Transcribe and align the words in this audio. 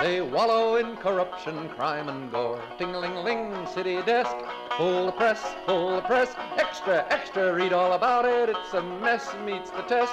They 0.00 0.20
wallow 0.20 0.76
in 0.76 0.96
corruption, 0.96 1.68
crime, 1.68 2.08
and 2.08 2.30
gore. 2.30 2.60
Ting-ling-ling, 2.78 3.66
city 3.68 4.02
desk, 4.02 4.36
full 4.76 5.06
the 5.06 5.12
press, 5.12 5.54
full 5.66 5.96
the 5.96 6.02
press. 6.02 6.34
Extra, 6.56 7.06
extra, 7.10 7.54
read 7.54 7.72
all 7.72 7.92
about 7.92 8.24
it. 8.24 8.48
It's 8.48 8.74
a 8.74 8.82
mess, 8.82 9.32
meets 9.44 9.70
the 9.70 9.82
test. 9.82 10.12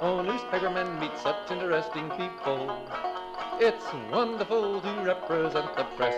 Oh, 0.00 0.22
newspapermen 0.22 1.00
meet 1.00 1.16
such 1.18 1.50
interesting 1.50 2.08
people. 2.10 2.86
It's 3.58 3.84
wonderful 4.12 4.80
to 4.80 5.02
represent 5.02 5.76
the 5.76 5.84
press. 5.96 6.14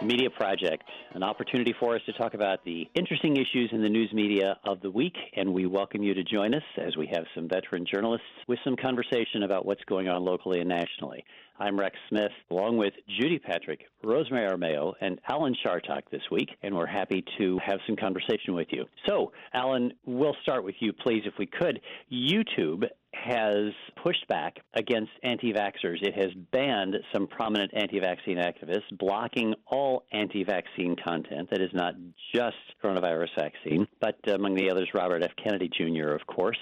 Media 0.00 0.30
Project, 0.30 0.84
an 1.14 1.24
opportunity 1.24 1.74
for 1.80 1.96
us 1.96 2.02
to 2.06 2.12
talk 2.12 2.34
about 2.34 2.64
the 2.64 2.88
interesting 2.94 3.36
issues 3.36 3.70
in 3.72 3.82
the 3.82 3.88
news 3.88 4.12
media 4.12 4.56
of 4.64 4.80
the 4.80 4.90
week, 4.90 5.16
and 5.34 5.52
we 5.52 5.66
welcome 5.66 6.04
you 6.04 6.14
to 6.14 6.22
join 6.22 6.54
us 6.54 6.62
as 6.76 6.96
we 6.96 7.08
have 7.08 7.24
some 7.34 7.48
veteran 7.48 7.84
journalists 7.84 8.26
with 8.46 8.60
some 8.62 8.76
conversation 8.76 9.42
about 9.42 9.66
what's 9.66 9.82
going 9.84 10.08
on 10.08 10.24
locally 10.24 10.60
and 10.60 10.68
nationally. 10.68 11.24
I'm 11.60 11.78
Rex 11.78 11.96
Smith, 12.08 12.30
along 12.52 12.76
with 12.76 12.94
Judy 13.18 13.40
Patrick, 13.40 13.80
Rosemary 14.04 14.48
Armao, 14.48 14.92
and 15.00 15.20
Alan 15.28 15.56
Chartock 15.64 16.02
this 16.10 16.22
week, 16.30 16.48
and 16.62 16.72
we're 16.72 16.86
happy 16.86 17.24
to 17.38 17.58
have 17.66 17.80
some 17.84 17.96
conversation 17.96 18.54
with 18.54 18.68
you. 18.70 18.84
So, 19.08 19.32
Alan, 19.52 19.92
we'll 20.06 20.36
start 20.42 20.62
with 20.62 20.76
you, 20.78 20.92
please, 20.92 21.22
if 21.26 21.34
we 21.36 21.46
could. 21.46 21.80
YouTube 22.12 22.84
has 23.12 23.72
pushed 24.04 24.26
back 24.28 24.58
against 24.74 25.10
anti 25.24 25.52
vaxxers. 25.52 26.00
It 26.00 26.14
has 26.14 26.32
banned 26.52 26.94
some 27.12 27.26
prominent 27.26 27.72
anti 27.74 27.98
vaccine 27.98 28.38
activists, 28.38 28.96
blocking 28.96 29.54
all 29.66 30.04
anti 30.12 30.44
vaccine 30.44 30.94
content 31.04 31.50
that 31.50 31.60
is 31.60 31.70
not 31.72 31.94
just 32.32 32.56
coronavirus 32.82 33.30
vaccine, 33.36 33.88
but 34.00 34.16
uh, 34.28 34.34
among 34.34 34.54
the 34.54 34.70
others, 34.70 34.88
Robert 34.94 35.24
F. 35.24 35.32
Kennedy 35.42 35.68
Jr., 35.76 36.10
of 36.10 36.24
course. 36.28 36.58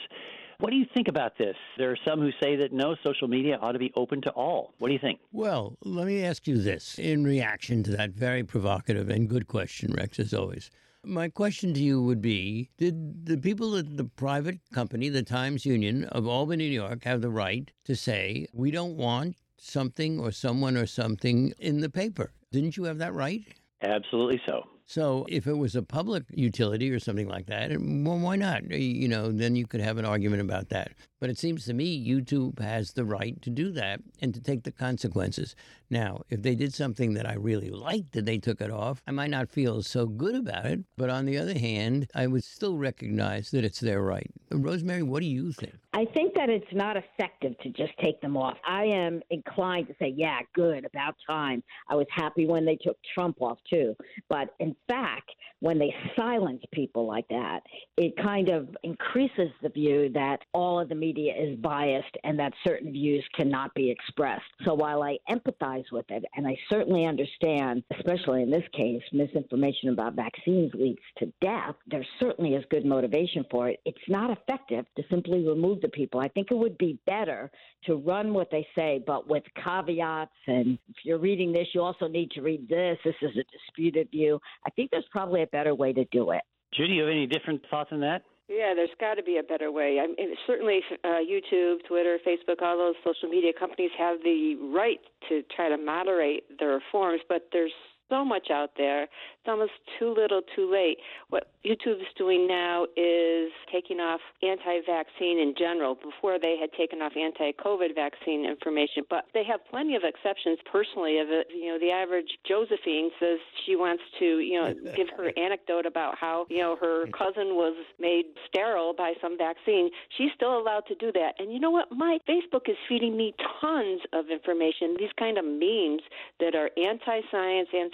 What 0.59 0.71
do 0.71 0.77
you 0.77 0.87
think 0.95 1.09
about 1.09 1.37
this? 1.37 1.57
There 1.77 1.91
are 1.91 1.99
some 2.07 2.21
who 2.21 2.31
say 2.43 2.57
that 2.57 2.73
no, 2.73 2.97
social 3.05 3.29
media 3.29 3.59
ought 3.61 3.73
to 3.73 3.79
be 3.79 3.93
open 3.95 4.23
to 4.23 4.31
all. 4.31 4.73
What 4.79 4.89
do 4.89 4.95
you 4.95 5.01
think? 5.01 5.21
Well, 5.31 5.77
let 5.85 6.07
me 6.07 6.25
ask 6.25 6.47
you 6.47 6.61
this 6.61 6.99
in 6.99 7.25
reaction 7.25 7.83
to 7.85 7.91
that 7.93 8.11
very 8.11 8.43
provocative 8.43 9.11
and 9.11 9.29
good 9.29 9.49
question, 9.49 9.93
Rex, 9.93 10.19
as 10.19 10.33
always. 10.33 10.71
My 11.05 11.29
question 11.29 11.75
to 11.75 11.81
you 11.81 12.03
would 12.03 12.23
be 12.23 12.71
Did 12.79 13.27
the 13.27 13.37
people 13.37 13.77
at 13.77 13.97
the 13.97 14.05
private 14.05 14.59
company, 14.73 15.11
the 15.11 15.23
Times 15.23 15.67
Union 15.67 16.05
of 16.05 16.27
Albany, 16.27 16.69
New 16.69 16.75
York, 16.75 17.05
have 17.05 17.21
the 17.21 17.31
right 17.31 17.71
to 17.85 17.95
say, 17.95 18.47
we 18.53 18.71
don't 18.71 18.97
want 18.97 19.37
something 19.59 20.19
or 20.19 20.33
someone 20.33 20.77
or 20.77 20.87
something 20.87 21.53
in 21.59 21.81
the 21.81 21.91
paper? 21.91 22.33
Didn't 22.51 22.77
you 22.77 22.85
have 22.85 22.99
that 22.99 23.13
right? 23.13 23.43
Absolutely 23.83 24.41
so. 24.47 24.65
So 24.89 25.27
if 25.29 25.49
it 25.49 25.55
was 25.55 25.75
a 25.75 25.83
public 25.83 26.25
utility 26.31 26.91
or 26.93 27.01
something 27.01 27.29
like 27.29 27.47
that, 27.47 27.71
well, 27.71 28.19
why 28.19 28.37
not? 28.37 28.71
You 28.71 29.09
know, 29.09 29.33
then 29.33 29.57
you 29.57 29.67
could 29.67 29.81
have 29.81 29.99
an 29.99 30.05
argument 30.05 30.43
about 30.43 30.69
that. 30.69 30.93
But 31.21 31.31
it 31.31 31.39
seems 31.39 31.65
to 31.65 31.73
me 31.73 32.07
YouTube 32.07 32.59
has 32.61 32.93
the 32.93 33.05
right 33.05 33.41
to 33.43 33.51
do 33.51 33.73
that 33.73 34.01
and 34.21 34.35
to 34.35 34.41
take 34.41 34.65
the 34.65 34.71
consequences. 34.71 35.57
Now, 35.89 36.23
if 36.29 36.43
they 36.43 36.55
did 36.55 36.75
something 36.75 37.15
that 37.15 37.29
I 37.29 37.35
really 37.35 37.71
liked 37.71 38.17
and 38.17 38.27
they 38.27 38.39
took 38.39 38.61
it 38.61 38.71
off, 38.71 39.03
I 39.07 39.13
might 39.13 39.31
not 39.31 39.51
feel 39.51 39.83
so 39.83 40.07
good 40.07 40.35
about 40.35 40.67
it. 40.67 40.81
But 40.97 41.11
on 41.11 41.25
the 41.25 41.39
other 41.39 41.59
hand, 41.59 42.11
I 42.15 42.27
would 42.27 42.45
still 42.45 42.77
recognize 42.77 43.51
that 43.53 43.65
it's 43.65 43.81
their 43.81 44.03
right. 44.03 44.31
Rosemary, 44.51 45.03
what 45.03 45.21
do 45.21 45.27
you 45.27 45.53
think? 45.53 45.75
I 45.95 46.05
think 46.05 46.35
that 46.35 46.51
it's 46.51 46.67
not 46.73 46.97
effective 46.99 47.59
to 47.61 47.71
just 47.71 47.93
take 48.05 48.21
them 48.21 48.37
off. 48.37 48.59
I 48.69 48.85
am 48.85 49.23
inclined 49.31 49.87
to 49.89 49.95
say, 49.99 50.13
yeah, 50.15 50.41
good, 50.55 50.85
about 50.85 51.15
time. 51.27 51.63
I 51.89 51.95
was 51.95 52.07
happy 52.11 52.47
when 52.47 52.67
they 52.67 52.77
took 52.77 52.99
Trump 53.15 53.41
off 53.41 53.59
too. 53.71 53.97
But 54.29 54.51
in 54.61 54.77
fact, 54.89 55.31
when 55.61 55.79
they 55.79 55.95
silence 56.15 56.63
people 56.73 57.07
like 57.07 57.27
that, 57.29 57.61
it 57.97 58.15
kind 58.23 58.51
of 58.51 58.69
increases 58.83 59.49
the 59.63 59.71
view 59.71 60.11
that 60.13 60.41
all 60.53 60.79
of 60.79 60.91
the 60.91 60.95
media 61.07 61.33
is 61.39 61.57
biased 61.59 62.17
and 62.25 62.39
that 62.39 62.53
certain 62.67 62.91
views 62.93 63.25
cannot 63.37 63.73
be 63.75 63.91
expressed. 63.91 64.43
So 64.65 64.75
while 64.75 65.03
I 65.03 65.19
empathize 65.31 65.85
with 65.93 66.07
it, 66.09 66.25
and 66.37 66.47
I 66.47 66.57
certainly 66.69 67.07
understand, 67.07 67.85
especially 67.97 68.43
in 68.43 68.51
this 68.51 68.65
case, 68.73 69.03
misinformation 69.13 69.91
about 69.91 70.15
vaccines 70.15 70.73
leads 70.75 71.07
to 71.19 71.33
death, 71.41 71.77
there 71.87 72.05
certainly 72.21 72.55
is 72.55 72.65
good 72.71 72.85
motivation 72.85 73.45
for 73.51 73.69
it. 73.69 73.79
It's 73.85 74.09
not 74.09 74.31
effective 74.31 74.85
to 74.97 75.03
simply 75.11 75.47
remove 75.47 75.81
the 75.81 75.89
people. 75.89 76.21
I 76.21 76.29
think 76.29 76.49
it 76.51 76.57
would 76.57 76.79
be 76.79 76.99
better 77.07 77.51
to 77.85 77.97
run 77.97 78.35
what 78.35 78.51
they 78.51 78.67
say, 78.77 79.03
but 79.07 79.29
with 79.29 79.45
caveats. 79.63 80.33
And 80.47 80.79
if 80.89 80.97
you're 81.05 81.19
reading 81.19 81.53
this, 81.53 81.69
you 81.73 81.83
also 81.83 82.09
need 82.09 82.31
to 82.33 82.41
read 82.43 82.69
this. 82.69 82.99
This 83.05 83.15
is 83.23 83.31
a 83.37 83.45
disputed 83.57 84.11
view. 84.11 84.41
I 84.67 84.71
think 84.71 84.91
there's 84.91 85.05
probably 85.11 85.43
a 85.43 85.47
better 85.49 85.75
way 85.75 85.93
to 85.93 86.05
do 86.07 86.31
it. 86.33 86.43
Judy, 86.75 86.95
you 86.95 87.03
have 87.03 87.11
any 87.11 87.27
different 87.27 87.63
thoughts 87.71 87.91
on 87.93 88.01
that? 88.01 88.23
Yeah, 88.49 88.75
there's 88.75 88.95
got 89.01 89.15
to 89.15 89.25
be 89.25 89.39
a 89.39 89.43
better 89.43 89.73
way. 89.73 89.99
I 89.99 90.07
mean, 90.07 90.37
certainly, 90.47 90.81
uh, 91.03 91.19
YouTube, 91.19 91.79
Twitter, 91.89 92.19
Facebook, 92.25 92.63
all 92.63 92.79
those 92.79 92.95
social 93.05 93.29
media 93.29 93.53
companies 93.59 93.91
have 93.99 94.19
the 94.23 94.55
right 94.73 95.01
to 95.29 95.43
try 95.55 95.69
to 95.69 95.77
moderate 95.77 96.45
their 96.59 96.75
reforms, 96.75 97.23
but 97.29 97.49
there's 97.53 97.73
so 98.09 98.25
much 98.25 98.49
out 98.51 98.71
there. 98.77 99.05
It's 99.05 99.49
almost 99.49 99.73
too 99.99 100.15
little, 100.15 100.43
too 100.55 100.71
late. 100.71 100.99
What 101.29 101.49
YouTube 101.65 102.01
is 102.01 102.13
doing 102.17 102.47
now 102.47 102.85
is 102.97 103.51
taking 103.73 103.99
off 103.99 104.21
anti-vaccine 104.43 105.39
in 105.39 105.55
general. 105.59 105.95
Before 105.95 106.39
they 106.39 106.57
had 106.61 106.73
taken 106.73 107.03
off 107.03 107.13
anti-COVID 107.17 107.95
vaccine 107.95 108.45
information, 108.45 109.05
but 109.11 109.25
they 109.35 109.45
have 109.45 109.61
plenty 109.71 109.97
of 109.97 110.03
exceptions. 110.05 110.59
Personally, 110.71 111.19
of 111.19 111.29
it, 111.31 111.49
you 111.55 111.69
know, 111.69 111.79
the 111.79 111.91
average 111.91 112.39
Josephine 112.47 113.11
says 113.19 113.39
she 113.65 113.77
wants 113.77 114.03
to, 114.19 114.39
you 114.39 114.61
know, 114.61 114.75
give 114.97 115.09
her 115.17 115.33
anecdote 115.37 115.87
about 115.87 116.17
how 116.19 116.47
you 116.49 116.59
know 116.59 116.77
her 116.81 117.07
mm-hmm. 117.07 117.13
cousin 117.13 117.55
was 117.55 117.77
made 117.99 118.27
sterile 118.49 118.95
by 118.97 119.15
some 119.21 119.37
vaccine. 119.37 119.91
She's 120.17 120.31
still 120.35 120.59
allowed 120.59 120.87
to 120.89 120.95
do 120.95 121.13
that. 121.13 121.35
And 121.39 121.53
you 121.53 121.61
know 121.61 121.71
what? 121.71 121.89
My 121.91 122.19
Facebook 122.29 122.69
is 122.69 122.77
feeding 122.89 123.17
me 123.17 123.35
tons 123.61 124.01
of 124.13 124.27
information. 124.31 124.97
These 124.99 125.15
kind 125.19 125.39
of 125.39 125.45
memes 125.45 126.03
that 126.41 126.55
are 126.55 126.71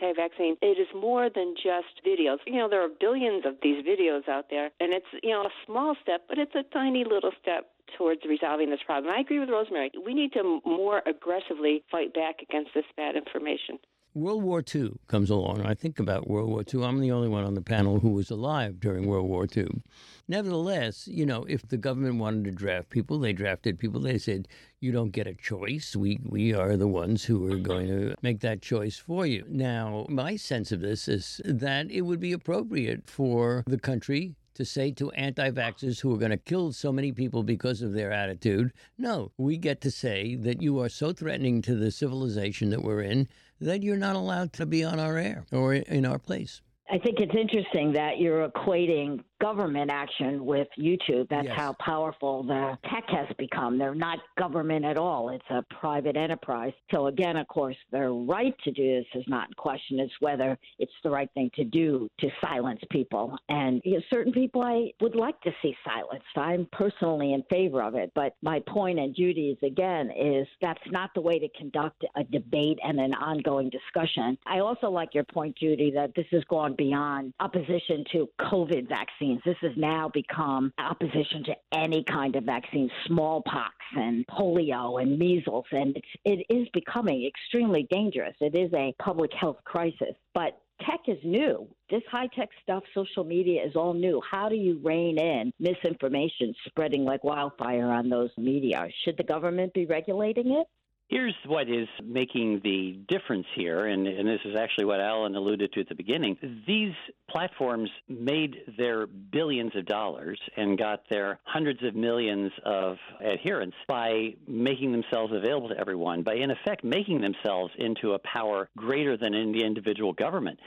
anti-science, 0.03 0.29
anti-vaccine. 0.33 0.57
It 0.63 0.81
is 0.81 0.89
more 0.95 1.31
than 1.31 1.55
just 1.57 2.05
videos. 2.07 2.39
You 2.47 2.59
know, 2.59 2.69
there 2.69 2.85
are 2.85 2.89
billions 3.01 3.45
of 3.47 3.55
these 3.63 3.85
videos 3.85 4.29
out 4.29 4.47
there, 4.51 4.71
and 4.81 4.93
it's 4.93 5.07
you 5.23 5.31
know 5.31 5.43
a 5.43 5.51
small 5.67 5.95
step, 6.03 6.23
but 6.29 6.39
it's 6.39 6.55
a 6.55 6.63
tiny 6.73 7.05
little 7.05 7.33
step 7.41 7.71
towards 7.99 8.23
resolving 8.29 8.71
this 8.71 8.81
problem. 8.85 9.13
I 9.13 9.21
agree 9.21 9.39
with 9.39 9.51
Rosemary. 9.51 9.91
We 10.05 10.15
need 10.15 10.33
to 10.33 10.61
more 10.65 11.03
aggressively 11.07 11.85
fight 11.91 12.15
back 12.15 12.37
against 12.43 12.71
this 12.75 12.85
bad 12.97 13.17
information. 13.17 13.79
World 14.15 14.43
War 14.43 14.63
II 14.75 14.93
comes 15.07 15.31
along. 15.31 15.63
I 15.63 15.73
think 15.73 15.99
about 15.99 16.29
World 16.29 16.51
War 16.51 16.63
II. 16.63 16.85
I'm 16.85 17.01
the 17.01 17.11
only 17.11 17.29
one 17.29 17.45
on 17.45 17.55
the 17.55 17.63
panel 17.63 18.01
who 18.01 18.11
was 18.11 18.31
alive 18.31 18.79
during 18.79 19.07
World 19.07 19.27
War 19.27 19.47
II. 19.57 19.83
Nevertheless, 20.29 21.09
you 21.09 21.25
know, 21.25 21.45
if 21.45 21.67
the 21.67 21.79
government 21.79 22.17
wanted 22.17 22.45
to 22.45 22.51
draft 22.51 22.91
people, 22.91 23.19
they 23.19 23.33
drafted 23.33 23.79
people. 23.79 24.01
They 24.01 24.19
said, 24.19 24.49
you 24.81 24.93
don't 24.93 25.13
get 25.13 25.27
a 25.27 25.35
choice. 25.35 25.97
We, 25.97 26.21
we 26.25 26.53
are 26.53 26.77
the 26.77 26.89
ones 26.89 27.25
who 27.25 27.51
are 27.51 27.57
going 27.57 27.87
to 27.87 28.15
make 28.21 28.41
that 28.41 28.61
choice 28.61 28.99
for 28.99 29.25
you. 29.25 29.47
Now, 29.49 30.05
my 30.11 30.37
sense 30.37 30.73
of 30.73 30.81
this 30.81 31.09
is 31.09 31.41
that 31.47 31.91
it 31.91 32.03
would 32.03 32.21
be 32.21 32.33
appropriate 32.33 33.09
for 33.09 33.65
the 33.67 33.79
country 33.79 34.35
to 34.55 34.65
say 34.67 34.91
to 34.93 35.11
anti 35.13 35.51
vaxxers 35.51 36.01
who 36.01 36.15
are 36.15 36.19
going 36.19 36.31
to 36.31 36.37
kill 36.37 36.73
so 36.73 36.93
many 36.93 37.13
people 37.13 37.43
because 37.43 37.81
of 37.81 37.95
their 37.95 38.13
attitude, 38.13 38.73
no, 38.99 39.33
we 39.39 39.57
get 39.57 39.81
to 39.81 39.91
say 39.91 40.35
that 40.35 40.61
you 40.61 40.79
are 40.79 40.91
so 40.91 41.13
threatening 41.13 41.63
to 41.63 41.75
the 41.75 41.91
civilization 41.91 42.69
that 42.71 42.83
we're 42.83 43.01
in 43.01 43.29
that 43.63 43.83
you're 43.83 43.97
not 43.97 44.17
allowed 44.17 44.53
to 44.55 44.67
be 44.67 44.85
on 44.85 45.01
our 45.01 45.17
air 45.17 45.45
or 45.53 45.75
in 45.75 46.05
our 46.05 46.19
place. 46.19 46.61
I 46.91 46.99
think 46.99 47.21
it's 47.21 47.35
interesting 47.35 47.93
that 47.93 48.19
you're 48.19 48.49
equating 48.49 49.21
government 49.43 49.91
action 49.91 50.45
with 50.47 50.69
YouTube. 50.79 51.29
That's 51.29 51.49
Yes. 51.49 51.57
how 51.59 51.73
powerful 51.81 52.45
the 52.45 52.79
tech 52.89 53.05
has 53.09 53.27
become. 53.37 53.77
They're 53.77 53.95
not 53.95 54.21
government 54.39 54.85
at 54.85 54.97
all. 54.97 55.31
It's 55.31 55.51
a 55.51 55.63
private 55.81 56.17
enterprise. 56.17 56.73
So 56.93 57.09
again, 57.09 57.37
of 57.37 57.49
course, 57.49 57.77
their 57.91 58.13
right 58.13 58.55
to 58.65 58.71
do 58.71 58.99
this 58.99 59.07
is 59.21 59.25
not 59.27 59.49
in 59.49 59.55
question. 59.55 59.99
It's 59.99 60.13
whether 60.21 60.57
it's 60.79 60.93
the 61.03 61.11
right 61.11 61.29
thing 61.35 61.51
to 61.57 61.65
do 61.65 62.09
to 62.21 62.31
silence 62.41 62.81
people. 62.91 63.37
And 63.49 63.83
you 63.85 63.95
know, 63.95 64.03
certain 64.13 64.33
people 64.33 64.63
I 64.63 64.93
would 65.01 65.17
like 65.17 65.41
to 65.43 65.53
see 65.61 65.77
silenced. 65.85 66.27
I'm 66.37 66.67
personally 66.71 67.33
in 67.33 67.43
favor 67.51 67.83
of 67.83 67.95
it. 67.97 68.13
But 68.15 68.35
my 68.43 68.61
point, 68.69 68.99
and 69.01 69.15
Judy's 69.15 69.57
again, 69.63 70.11
is 70.17 70.47
that's 70.61 70.81
not 70.91 71.11
the 71.15 71.21
way 71.21 71.41
to 71.41 71.49
conduct 71.59 72.05
a 72.17 72.23
debate 72.25 72.79
and 72.85 73.01
an 73.01 73.15
ongoing 73.15 73.71
discussion. 73.71 74.39
I 74.47 74.61
also 74.61 74.89
like 74.89 75.15
your 75.15 75.25
point, 75.25 75.57
Judy, 75.57 75.91
that 75.93 76.15
this 76.15 76.27
has 76.31 76.45
gone 76.45 76.75
beyond 76.77 77.33
opposition 77.41 78.05
to 78.13 78.29
COVID 78.41 78.89
vaccine 78.89 79.32
vaccines. 79.33 79.43
This 79.45 79.69
has 79.69 79.77
now 79.77 80.11
become 80.13 80.73
opposition 80.79 81.45
to 81.45 81.55
any 81.73 82.05
kind 82.05 82.37
of 82.37 82.45
vaccine, 82.45 82.91
smallpox 83.07 83.75
and 83.97 84.27
polio 84.27 85.01
and 85.01 85.19
measles, 85.19 85.65
and 85.73 85.97
it's, 85.97 86.07
it 86.25 86.55
is 86.55 86.69
becoming 86.73 87.27
extremely 87.27 87.87
dangerous. 87.91 88.35
It 88.41 88.55
is 88.55 88.73
a 88.75 88.95
public 89.03 89.31
health 89.39 89.59
crisis. 89.65 90.15
But 90.35 90.59
tech 90.81 91.01
is 91.07 91.19
new. 91.25 91.69
This 91.91 92.03
high 92.11 92.29
tech 92.35 92.49
stuff, 92.63 92.83
social 92.95 93.25
media 93.25 93.65
is 93.65 93.77
all 93.77 93.95
new. 93.95 94.21
How 94.29 94.49
do 94.49 94.57
you 94.57 94.81
rein 94.83 95.19
in 95.19 95.53
misinformation 95.61 96.55
spreading 96.67 97.05
like 97.05 97.23
wildfire 97.23 97.91
on 97.91 98.09
those 98.09 98.31
media? 98.37 98.87
Should 99.05 99.17
the 99.17 99.25
government 99.25 99.75
be 99.75 99.87
regulating 99.87 100.53
it? 100.53 100.67
Here's 101.13 101.35
what 101.45 101.69
is 101.69 101.89
making 102.03 102.63
the 102.65 102.99
difference 103.07 103.45
here, 103.55 103.85
and, 103.85 104.07
and, 104.07 104.27
this 104.27 104.41
is 104.47 104.57
actually 104.59 104.87
what 104.87 104.99
Alan 104.99 105.37
alluded 105.37 105.71
to 105.75 105.81
at 105.81 105.89
the 105.91 105.95
beginning. 105.95 106.39
These 106.67 106.95
platforms 107.29 107.91
made 108.09 108.57
their 108.79 109.07
billions 109.07 109.77
of 109.77 109.85
dollars 109.85 110.41
and 110.57 110.79
got 110.79 111.03
their 111.11 111.39
hundreds 111.45 111.83
of 111.83 111.95
millions 111.95 112.51
of 112.65 112.97
adherents 113.23 113.77
by 113.87 114.37
making 114.49 114.93
themselves 114.93 115.35
available 115.35 115.69
to 115.69 115.79
everyone, 115.79 116.23
by 116.23 116.37
in 116.37 116.51
effect 116.51 116.83
making 116.83 117.21
themselves 117.21 117.75
into 117.77 118.13
a 118.13 118.19
power 118.21 118.71
greater 118.79 119.19
than 119.19 119.35
any 119.35 119.63
individual 119.63 120.15
government. 120.15 120.59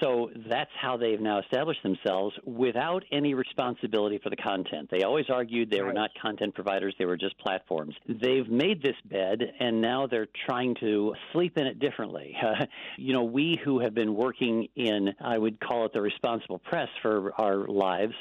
So 0.00 0.28
that's 0.50 0.70
how 0.78 0.98
they've 0.98 1.20
now 1.20 1.38
established 1.38 1.82
themselves 1.82 2.36
without 2.44 3.04
any 3.10 3.32
responsibility 3.32 4.20
for 4.22 4.28
the 4.28 4.36
content. 4.36 4.90
They 4.90 5.02
always 5.02 5.26
argued 5.30 5.70
they 5.70 5.80
were 5.80 5.94
not 5.94 6.10
content 6.20 6.54
providers, 6.54 6.94
they 6.98 7.06
were 7.06 7.16
just 7.16 7.38
platforms. 7.38 7.94
They've 8.06 8.48
made 8.48 8.82
this 8.82 8.96
bed, 9.10 9.40
and 9.60 9.80
now 9.80 9.93
now 9.94 10.06
they're 10.06 10.28
trying 10.46 10.74
to 10.80 11.14
sleep 11.32 11.56
in 11.56 11.66
it 11.66 11.78
differently. 11.78 12.36
Uh, 12.42 12.66
you 12.98 13.12
know, 13.12 13.24
we 13.24 13.58
who 13.64 13.80
have 13.80 13.94
been 13.94 14.14
working 14.14 14.68
in, 14.76 15.14
I 15.20 15.38
would 15.38 15.60
call 15.60 15.86
it 15.86 15.92
the 15.92 16.00
responsible 16.00 16.58
press 16.58 16.88
for 17.02 17.32
our 17.40 17.66
lives, 17.68 18.14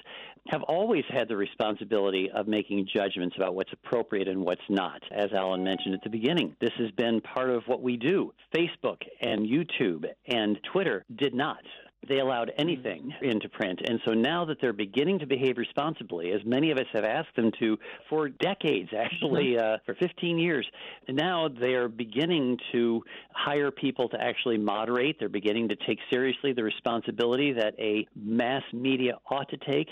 have 0.49 0.61
always 0.63 1.05
had 1.09 1.29
the 1.29 1.37
responsibility 1.37 2.29
of 2.35 2.47
making 2.47 2.87
judgments 2.93 3.35
about 3.37 3.55
what's 3.55 3.71
appropriate 3.71 4.27
and 4.27 4.41
what's 4.41 4.61
not. 4.69 5.01
As 5.11 5.31
Alan 5.33 5.63
mentioned 5.63 5.93
at 5.95 6.03
the 6.03 6.09
beginning, 6.09 6.55
this 6.59 6.73
has 6.77 6.91
been 6.91 7.21
part 7.21 7.49
of 7.49 7.63
what 7.65 7.81
we 7.81 7.95
do. 7.95 8.33
Facebook 8.53 9.01
and 9.21 9.47
YouTube 9.47 10.05
and 10.27 10.59
Twitter 10.71 11.05
did 11.15 11.33
not 11.33 11.61
they 12.07 12.19
allowed 12.19 12.51
anything 12.57 13.13
into 13.21 13.49
print. 13.49 13.79
And 13.87 13.99
so 14.05 14.13
now 14.13 14.45
that 14.45 14.57
they're 14.61 14.73
beginning 14.73 15.19
to 15.19 15.25
behave 15.25 15.57
responsibly, 15.57 16.31
as 16.31 16.41
many 16.45 16.71
of 16.71 16.77
us 16.77 16.85
have 16.93 17.03
asked 17.03 17.35
them 17.35 17.51
to 17.59 17.77
for 18.09 18.29
decades, 18.29 18.89
actually, 18.97 19.57
uh, 19.57 19.77
for 19.85 19.95
15 19.95 20.37
years, 20.37 20.65
now 21.07 21.47
they 21.47 21.73
are 21.73 21.87
beginning 21.87 22.57
to 22.71 23.03
hire 23.33 23.71
people 23.71 24.09
to 24.09 24.21
actually 24.21 24.57
moderate. 24.57 25.17
They're 25.19 25.29
beginning 25.29 25.69
to 25.69 25.75
take 25.87 25.99
seriously 26.11 26.53
the 26.53 26.63
responsibility 26.63 27.53
that 27.53 27.73
a 27.79 28.07
mass 28.15 28.63
media 28.73 29.17
ought 29.29 29.49
to 29.49 29.57
take. 29.57 29.87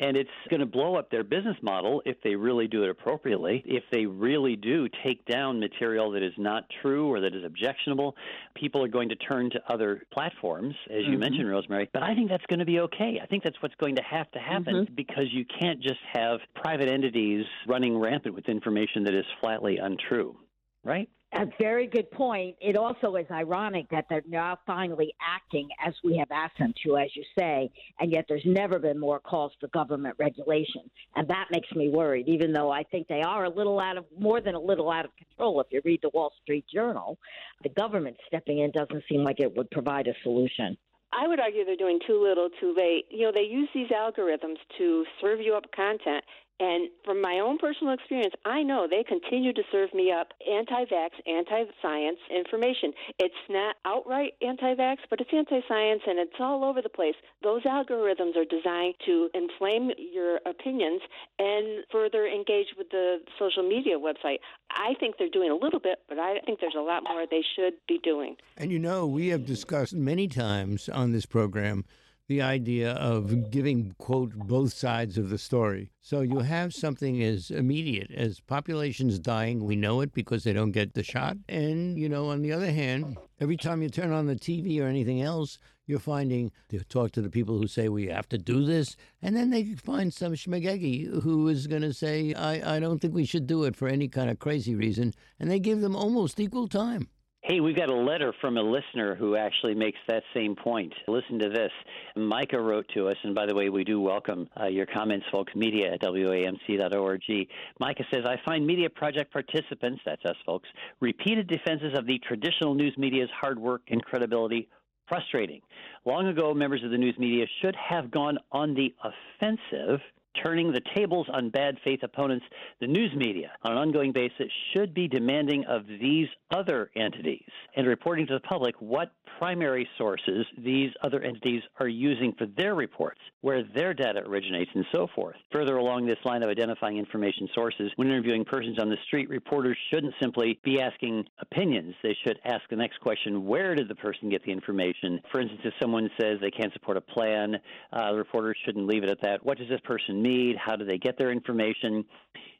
And 0.00 0.16
it's 0.16 0.30
going 0.50 0.60
to 0.60 0.66
blow 0.66 0.96
up 0.96 1.10
their 1.10 1.22
business 1.22 1.56
model 1.62 2.02
if 2.04 2.16
they 2.24 2.34
really 2.34 2.66
do 2.66 2.82
it 2.82 2.90
appropriately. 2.90 3.62
If 3.64 3.84
they 3.92 4.06
really 4.06 4.56
do 4.56 4.88
take 5.04 5.24
down 5.26 5.60
material 5.60 6.10
that 6.12 6.22
is 6.22 6.32
not 6.36 6.64
true 6.82 7.08
or 7.08 7.20
that 7.20 7.34
is 7.34 7.44
objectionable, 7.44 8.16
people 8.56 8.84
are 8.84 8.88
going 8.88 9.08
to 9.10 9.16
turn 9.16 9.50
to 9.50 9.60
other 9.72 10.02
platforms, 10.12 10.74
as 10.90 11.04
you 11.04 11.12
mm-hmm. 11.12 11.20
mentioned, 11.20 11.48
Rosemary. 11.48 11.88
But 11.92 12.02
I 12.02 12.14
think 12.14 12.28
that's 12.28 12.44
going 12.46 12.58
to 12.58 12.64
be 12.64 12.80
okay. 12.80 13.20
I 13.22 13.26
think 13.26 13.44
that's 13.44 13.60
what's 13.62 13.76
going 13.76 13.94
to 13.96 14.02
have 14.02 14.28
to 14.32 14.40
happen 14.40 14.74
mm-hmm. 14.74 14.94
because 14.94 15.26
you 15.30 15.44
can't 15.60 15.80
just 15.80 16.00
have 16.12 16.40
private 16.56 16.88
entities 16.88 17.44
running 17.68 17.96
rampant 17.96 18.34
with 18.34 18.48
information 18.48 19.04
that 19.04 19.14
is 19.14 19.24
flatly 19.40 19.78
untrue, 19.78 20.36
right? 20.82 21.08
A 21.36 21.46
very 21.60 21.88
good 21.88 22.08
point. 22.12 22.54
It 22.60 22.76
also 22.76 23.16
is 23.16 23.26
ironic 23.28 23.88
that 23.90 24.06
they're 24.08 24.22
now 24.28 24.56
finally 24.66 25.12
acting 25.20 25.68
as 25.84 25.92
we 26.04 26.16
have 26.16 26.30
asked 26.30 26.58
them 26.60 26.72
to, 26.84 26.96
as 26.96 27.08
you 27.16 27.24
say, 27.36 27.68
and 27.98 28.12
yet 28.12 28.26
there's 28.28 28.44
never 28.46 28.78
been 28.78 29.00
more 29.00 29.18
calls 29.18 29.50
for 29.60 29.66
government 29.68 30.14
regulation. 30.16 30.88
And 31.16 31.26
that 31.26 31.46
makes 31.50 31.70
me 31.72 31.88
worried, 31.88 32.28
even 32.28 32.52
though 32.52 32.70
I 32.70 32.84
think 32.84 33.08
they 33.08 33.22
are 33.22 33.46
a 33.46 33.50
little 33.50 33.80
out 33.80 33.96
of, 33.96 34.04
more 34.16 34.40
than 34.40 34.54
a 34.54 34.60
little 34.60 34.88
out 34.92 35.06
of 35.06 35.10
control. 35.16 35.60
If 35.60 35.66
you 35.70 35.80
read 35.84 35.98
the 36.02 36.10
Wall 36.10 36.32
Street 36.40 36.66
Journal, 36.72 37.18
the 37.64 37.70
government 37.70 38.16
stepping 38.28 38.60
in 38.60 38.70
doesn't 38.70 39.02
seem 39.08 39.24
like 39.24 39.40
it 39.40 39.56
would 39.56 39.68
provide 39.72 40.06
a 40.06 40.14
solution. 40.22 40.76
I 41.12 41.26
would 41.26 41.40
argue 41.40 41.64
they're 41.64 41.76
doing 41.76 41.98
too 42.06 42.22
little, 42.22 42.48
too 42.60 42.74
late. 42.76 43.06
You 43.10 43.26
know, 43.26 43.32
they 43.32 43.42
use 43.42 43.68
these 43.74 43.88
algorithms 43.88 44.56
to 44.78 45.04
serve 45.20 45.40
you 45.40 45.54
up 45.54 45.64
content 45.74 46.24
and 46.60 46.88
from 47.04 47.20
my 47.20 47.40
own 47.40 47.58
personal 47.58 47.94
experience, 47.94 48.34
I 48.44 48.62
know 48.62 48.86
they 48.88 49.02
continue 49.02 49.52
to 49.52 49.62
serve 49.72 49.92
me 49.92 50.12
up 50.12 50.28
anti 50.48 50.84
vax, 50.84 51.10
anti 51.26 51.64
science 51.82 52.18
information. 52.30 52.92
It's 53.18 53.34
not 53.50 53.74
outright 53.84 54.34
anti 54.40 54.74
vax, 54.74 54.98
but 55.10 55.20
it's 55.20 55.30
anti 55.32 55.60
science 55.66 56.02
and 56.06 56.18
it's 56.20 56.38
all 56.38 56.64
over 56.64 56.80
the 56.80 56.88
place. 56.88 57.16
Those 57.42 57.62
algorithms 57.64 58.36
are 58.36 58.44
designed 58.44 58.94
to 59.06 59.30
inflame 59.34 59.90
your 59.98 60.38
opinions 60.46 61.02
and 61.40 61.84
further 61.90 62.26
engage 62.26 62.68
with 62.78 62.88
the 62.90 63.18
social 63.36 63.68
media 63.68 63.98
website. 63.98 64.38
I 64.70 64.94
think 65.00 65.16
they're 65.18 65.28
doing 65.28 65.50
a 65.50 65.56
little 65.56 65.80
bit, 65.80 65.98
but 66.08 66.18
I 66.20 66.38
think 66.46 66.60
there's 66.60 66.76
a 66.78 66.82
lot 66.82 67.02
more 67.02 67.24
they 67.28 67.44
should 67.56 67.74
be 67.88 67.98
doing. 68.04 68.36
And 68.56 68.70
you 68.70 68.78
know, 68.78 69.06
we 69.06 69.28
have 69.28 69.44
discussed 69.44 69.92
many 69.92 70.28
times 70.28 70.88
on 70.88 71.10
this 71.10 71.26
program 71.26 71.84
the 72.26 72.40
idea 72.40 72.92
of 72.92 73.50
giving, 73.50 73.94
quote, 73.98 74.34
both 74.34 74.72
sides 74.72 75.18
of 75.18 75.28
the 75.28 75.38
story. 75.38 75.90
So 76.00 76.22
you 76.22 76.38
have 76.38 76.72
something 76.72 77.22
as 77.22 77.50
immediate 77.50 78.10
as 78.10 78.40
populations 78.40 79.18
dying. 79.18 79.64
We 79.64 79.76
know 79.76 80.00
it 80.00 80.12
because 80.12 80.44
they 80.44 80.54
don't 80.54 80.72
get 80.72 80.94
the 80.94 81.02
shot. 81.02 81.36
And, 81.48 81.98
you 81.98 82.08
know, 82.08 82.30
on 82.30 82.40
the 82.42 82.52
other 82.52 82.70
hand, 82.70 83.18
every 83.40 83.56
time 83.56 83.82
you 83.82 83.90
turn 83.90 84.12
on 84.12 84.26
the 84.26 84.36
TV 84.36 84.80
or 84.80 84.86
anything 84.86 85.20
else, 85.20 85.58
you're 85.86 85.98
finding 85.98 86.50
to 86.70 86.82
talk 86.84 87.12
to 87.12 87.20
the 87.20 87.28
people 87.28 87.58
who 87.58 87.66
say 87.66 87.88
we 87.88 88.06
have 88.06 88.28
to 88.30 88.38
do 88.38 88.64
this, 88.64 88.96
and 89.20 89.36
then 89.36 89.50
they 89.50 89.64
find 89.74 90.14
some 90.14 90.32
schmagegi 90.32 91.22
who 91.22 91.48
is 91.48 91.66
going 91.66 91.82
to 91.82 91.92
say, 91.92 92.32
I, 92.32 92.76
I 92.76 92.80
don't 92.80 93.00
think 93.00 93.14
we 93.14 93.26
should 93.26 93.46
do 93.46 93.64
it 93.64 93.76
for 93.76 93.86
any 93.86 94.08
kind 94.08 94.30
of 94.30 94.38
crazy 94.38 94.74
reason, 94.74 95.12
and 95.38 95.50
they 95.50 95.58
give 95.58 95.82
them 95.82 95.94
almost 95.94 96.40
equal 96.40 96.68
time. 96.68 97.08
Hey, 97.46 97.60
we've 97.60 97.76
got 97.76 97.90
a 97.90 97.94
letter 97.94 98.32
from 98.40 98.56
a 98.56 98.62
listener 98.62 99.14
who 99.14 99.36
actually 99.36 99.74
makes 99.74 99.98
that 100.08 100.22
same 100.32 100.56
point. 100.56 100.94
Listen 101.06 101.38
to 101.40 101.50
this. 101.50 101.70
Micah 102.16 102.58
wrote 102.58 102.86
to 102.94 103.08
us, 103.08 103.18
and 103.22 103.34
by 103.34 103.44
the 103.44 103.54
way, 103.54 103.68
we 103.68 103.84
do 103.84 104.00
welcome 104.00 104.48
uh, 104.58 104.64
your 104.64 104.86
comments, 104.86 105.26
folks, 105.30 105.54
media 105.54 105.92
at 105.92 106.00
WAMC.org. 106.00 107.48
Micah 107.78 108.04
says, 108.10 108.24
I 108.24 108.36
find 108.46 108.66
media 108.66 108.88
project 108.88 109.30
participants, 109.30 110.00
that's 110.06 110.24
us 110.24 110.36
folks, 110.46 110.70
repeated 111.00 111.46
defenses 111.46 111.92
of 111.98 112.06
the 112.06 112.18
traditional 112.26 112.74
news 112.74 112.94
media's 112.96 113.28
hard 113.38 113.58
work 113.58 113.82
and 113.88 114.02
credibility 114.02 114.66
frustrating. 115.06 115.60
Long 116.06 116.28
ago, 116.28 116.54
members 116.54 116.82
of 116.82 116.92
the 116.92 116.96
news 116.96 117.18
media 117.18 117.44
should 117.60 117.76
have 117.76 118.10
gone 118.10 118.38
on 118.52 118.72
the 118.72 118.94
offensive 119.04 120.00
turning 120.42 120.72
the 120.72 120.80
tables 120.94 121.26
on 121.32 121.50
bad 121.50 121.76
faith 121.84 122.02
opponents, 122.02 122.44
the 122.80 122.86
news 122.86 123.12
media, 123.16 123.52
on 123.62 123.72
an 123.72 123.78
ongoing 123.78 124.12
basis, 124.12 124.50
should 124.72 124.94
be 124.94 125.08
demanding 125.08 125.64
of 125.66 125.86
these 125.86 126.28
other 126.50 126.90
entities 126.96 127.48
and 127.76 127.86
reporting 127.86 128.26
to 128.26 128.34
the 128.34 128.40
public 128.40 128.74
what 128.78 129.12
primary 129.38 129.88
sources 129.98 130.46
these 130.58 130.90
other 131.02 131.20
entities 131.22 131.62
are 131.80 131.88
using 131.88 132.32
for 132.38 132.46
their 132.56 132.74
reports, 132.74 133.20
where 133.40 133.62
their 133.74 133.94
data 133.94 134.22
originates, 134.26 134.70
and 134.74 134.84
so 134.94 135.08
forth. 135.14 135.36
Further 135.52 135.76
along 135.76 136.06
this 136.06 136.18
line 136.24 136.42
of 136.42 136.48
identifying 136.48 136.96
information 136.96 137.48
sources, 137.54 137.90
when 137.96 138.08
interviewing 138.08 138.44
persons 138.44 138.78
on 138.78 138.88
the 138.88 138.96
street, 139.06 139.28
reporters 139.28 139.76
shouldn't 139.92 140.14
simply 140.20 140.58
be 140.64 140.80
asking 140.80 141.24
opinions. 141.40 141.94
They 142.02 142.16
should 142.24 142.38
ask 142.44 142.62
the 142.70 142.76
next 142.76 143.00
question 143.00 143.46
where 143.46 143.74
did 143.74 143.88
the 143.88 143.94
person 143.94 144.30
get 144.30 144.44
the 144.44 144.52
information? 144.52 145.20
For 145.30 145.40
instance, 145.40 145.62
if 145.64 145.74
someone 145.80 146.10
says 146.20 146.38
they 146.40 146.50
can't 146.50 146.72
support 146.72 146.96
a 146.96 147.00
plan, 147.00 147.56
uh, 147.92 148.12
the 148.12 148.18
reporter 148.18 148.54
shouldn't 148.64 148.86
leave 148.86 149.02
it 149.02 149.10
at 149.10 149.20
that. 149.22 149.44
What 149.44 149.58
does 149.58 149.68
this 149.68 149.80
person 149.84 150.22
need? 150.24 150.56
How 150.56 150.74
do 150.74 150.84
they 150.84 150.98
get 150.98 151.16
their 151.18 151.30
information? 151.30 152.04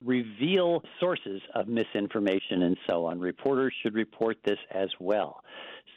Reveal 0.04 0.83
sources 1.00 1.40
of 1.54 1.66
misinformation 1.66 2.62
and 2.62 2.76
so 2.88 3.06
on. 3.06 3.18
Reporters 3.18 3.75
should 3.83 3.94
report 3.94 4.37
this 4.44 4.59
as 4.73 4.90
well. 5.00 5.42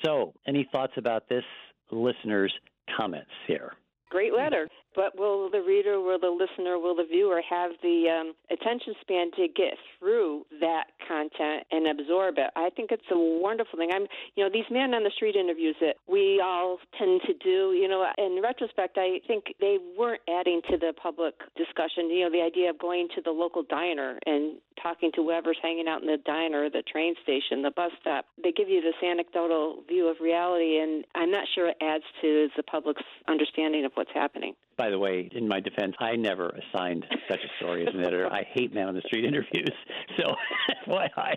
So, 0.03 0.33
any 0.47 0.67
thoughts 0.71 0.93
about 0.97 1.27
this, 1.29 1.43
listeners' 1.91 2.53
comments 2.97 3.31
here? 3.47 3.73
Great 4.09 4.33
letter 4.33 4.69
but 4.97 5.15
will 5.15 5.47
the 5.51 5.61
reader, 5.61 6.01
will 6.01 6.17
the 6.17 6.27
listener, 6.27 6.79
will 6.79 6.95
the 6.95 7.05
viewer 7.05 7.39
have 7.47 7.69
the 7.83 8.09
um, 8.09 8.33
attention 8.49 8.95
span 8.99 9.29
to 9.37 9.47
get 9.47 9.77
through 9.99 10.43
that 10.59 10.85
content 11.07 11.63
and 11.71 11.85
absorb 11.87 12.39
it? 12.39 12.49
I 12.55 12.71
think 12.71 12.91
it's 12.91 13.05
a 13.11 13.17
wonderful 13.17 13.77
thing. 13.77 13.91
I'm, 13.93 14.07
you 14.35 14.43
know, 14.43 14.49
these 14.51 14.65
man 14.71 14.95
on 14.95 15.03
the 15.03 15.11
street 15.15 15.35
interviews 15.35 15.75
that 15.81 15.97
we 16.07 16.41
all 16.43 16.79
tend 16.97 17.21
to 17.27 17.33
do. 17.35 17.77
You 17.77 17.87
know, 17.87 18.03
in 18.17 18.41
retrospect, 18.41 18.97
I 18.97 19.21
think 19.27 19.53
they 19.61 19.77
weren't 19.95 20.21
adding 20.27 20.61
to 20.71 20.77
the 20.77 20.93
public 20.99 21.35
discussion. 21.55 22.09
You 22.09 22.25
know, 22.25 22.31
the 22.31 22.41
idea 22.41 22.71
of 22.71 22.79
going 22.79 23.07
to 23.13 23.21
the 23.21 23.29
local 23.31 23.61
diner 23.61 24.17
and 24.25 24.57
talking 24.81 25.11
to 25.13 25.21
whoever's 25.21 25.57
hanging 25.61 25.87
out 25.87 26.01
in 26.01 26.07
the 26.07 26.17
diner, 26.25 26.71
the 26.71 26.81
train 26.81 27.13
station, 27.21 27.61
the 27.61 27.69
bus 27.69 27.91
stop. 28.01 28.25
They 28.41 28.51
give 28.51 28.67
you 28.67 28.81
this 28.81 28.97
anecdotal 29.05 29.83
view 29.87 30.07
of 30.07 30.17
reality, 30.19 30.79
and 30.79 31.05
I'm 31.13 31.29
not 31.29 31.45
sure 31.53 31.67
it 31.67 31.77
adds 31.81 32.03
to 32.21 32.49
the 32.57 32.63
public's 32.63 33.03
understanding 33.27 33.85
of 33.85 33.91
what's 33.93 34.11
happening. 34.11 34.55
By 34.77 34.89
the 34.91 34.99
way, 34.99 35.27
in 35.33 35.47
my 35.47 35.59
defense, 35.59 35.95
I 35.99 36.15
never 36.15 36.49
assigned 36.49 37.05
such 37.27 37.39
a 37.39 37.47
story 37.63 37.87
as 37.87 37.93
an 37.95 38.01
editor. 38.01 38.31
I 38.31 38.43
hate 38.53 38.73
man 38.73 38.87
on 38.87 38.93
the 38.93 39.01
street 39.01 39.25
interviews. 39.31 39.71
So, 40.17 40.35
why 40.85 41.09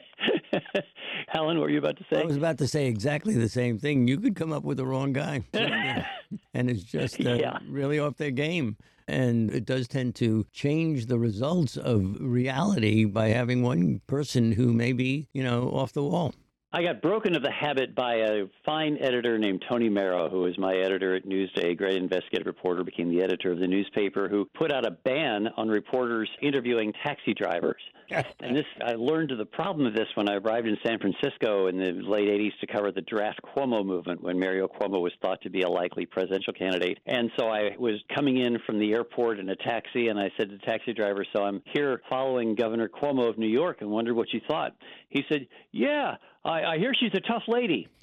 Alan, 1.34 1.56
what 1.58 1.64
were 1.64 1.70
you 1.70 1.78
about 1.78 1.96
to 1.98 2.04
say? 2.12 2.20
I 2.20 2.24
was 2.24 2.36
about 2.36 2.58
to 2.58 2.68
say 2.68 2.86
exactly 2.86 3.34
the 3.34 3.48
same 3.48 3.78
thing. 3.78 4.06
You 4.06 4.18
could 4.20 4.36
come 4.36 4.52
up 4.52 4.62
with 4.64 4.76
the 4.76 4.86
wrong 4.86 5.12
guy, 5.12 5.42
and 5.54 6.70
it's 6.70 6.82
just 6.82 7.18
uh, 7.24 7.34
Yeah. 7.34 7.58
really 7.68 7.98
off 7.98 8.16
their 8.16 8.30
game. 8.30 8.76
And 9.08 9.50
it 9.50 9.64
does 9.64 9.88
tend 9.88 10.14
to 10.16 10.46
change 10.52 11.06
the 11.06 11.18
results 11.18 11.76
of 11.76 12.16
reality 12.20 13.04
by 13.06 13.28
having 13.28 13.62
one 13.62 14.00
person 14.06 14.52
who 14.52 14.72
may 14.72 14.92
be, 14.92 15.26
you 15.32 15.42
know, 15.42 15.68
off 15.70 15.92
the 15.92 16.02
wall. 16.04 16.32
I 16.72 16.84
got 16.84 17.02
broken 17.02 17.34
of 17.34 17.42
the 17.42 17.50
habit 17.50 17.96
by 17.96 18.14
a 18.14 18.44
fine 18.64 18.96
editor 19.00 19.38
named 19.38 19.64
Tony 19.68 19.90
Marro, 19.90 20.30
who 20.30 20.42
was 20.42 20.56
my 20.56 20.72
editor 20.76 21.16
at 21.16 21.24
Newsday, 21.24 21.76
great 21.76 21.96
investigative 21.96 22.46
reporter, 22.46 22.84
became 22.84 23.10
the 23.10 23.24
editor 23.24 23.50
of 23.50 23.58
the 23.58 23.66
newspaper, 23.66 24.28
who 24.28 24.44
put 24.54 24.70
out 24.70 24.86
a 24.86 24.92
ban 24.92 25.48
on 25.56 25.68
reporters 25.68 26.30
interviewing 26.40 26.92
taxi 27.04 27.34
drivers. 27.34 27.82
and 28.10 28.56
this, 28.56 28.66
I 28.84 28.92
learned 28.92 29.32
the 29.36 29.46
problem 29.46 29.84
of 29.84 29.94
this 29.94 30.06
when 30.14 30.28
I 30.28 30.36
arrived 30.36 30.68
in 30.68 30.76
San 30.86 31.00
Francisco 31.00 31.66
in 31.66 31.76
the 31.76 31.90
late 32.08 32.28
80s 32.28 32.58
to 32.60 32.66
cover 32.68 32.92
the 32.92 33.02
draft 33.02 33.40
Cuomo 33.42 33.84
movement 33.84 34.22
when 34.22 34.38
Mario 34.38 34.68
Cuomo 34.68 35.00
was 35.00 35.12
thought 35.20 35.40
to 35.42 35.50
be 35.50 35.62
a 35.62 35.68
likely 35.68 36.06
presidential 36.06 36.52
candidate. 36.52 36.98
And 37.04 37.32
so 37.36 37.48
I 37.48 37.76
was 37.78 37.94
coming 38.14 38.38
in 38.38 38.58
from 38.64 38.78
the 38.78 38.92
airport 38.92 39.40
in 39.40 39.48
a 39.48 39.56
taxi, 39.56 40.06
and 40.06 40.20
I 40.20 40.30
said 40.36 40.50
to 40.50 40.56
the 40.56 40.66
taxi 40.66 40.92
driver, 40.92 41.24
So 41.34 41.42
I'm 41.42 41.62
here 41.72 42.00
following 42.08 42.54
Governor 42.54 42.88
Cuomo 42.88 43.28
of 43.28 43.38
New 43.38 43.48
York 43.48 43.78
and 43.80 43.90
wondered 43.90 44.14
what 44.14 44.32
you 44.32 44.40
thought. 44.48 44.76
He 45.08 45.24
said, 45.28 45.48
Yeah, 45.72 46.14
I, 46.44 46.62
I 46.62 46.78
hear 46.78 46.92
she's 46.98 47.14
a 47.14 47.20
tough 47.20 47.44
lady. 47.48 47.88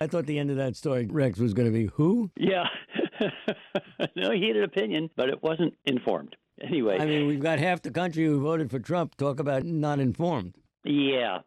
I 0.00 0.06
thought 0.06 0.26
the 0.26 0.38
end 0.38 0.50
of 0.50 0.56
that 0.56 0.76
story, 0.76 1.06
Rex, 1.10 1.38
was 1.38 1.54
going 1.54 1.66
to 1.66 1.72
be 1.72 1.86
who? 1.86 2.30
Yeah. 2.36 2.64
no, 4.16 4.30
he 4.32 4.48
had 4.48 4.56
an 4.56 4.64
opinion, 4.64 5.10
but 5.16 5.28
it 5.28 5.42
wasn't 5.42 5.74
informed. 5.86 6.36
Anyway, 6.60 6.98
I 7.00 7.06
mean, 7.06 7.26
we've 7.26 7.40
got 7.40 7.58
half 7.58 7.82
the 7.82 7.90
country 7.90 8.24
who 8.24 8.40
voted 8.40 8.70
for 8.70 8.78
Trump. 8.78 9.16
Talk 9.16 9.40
about 9.40 9.64
not 9.64 9.98
informed. 9.98 10.54
yeah. 10.84 11.38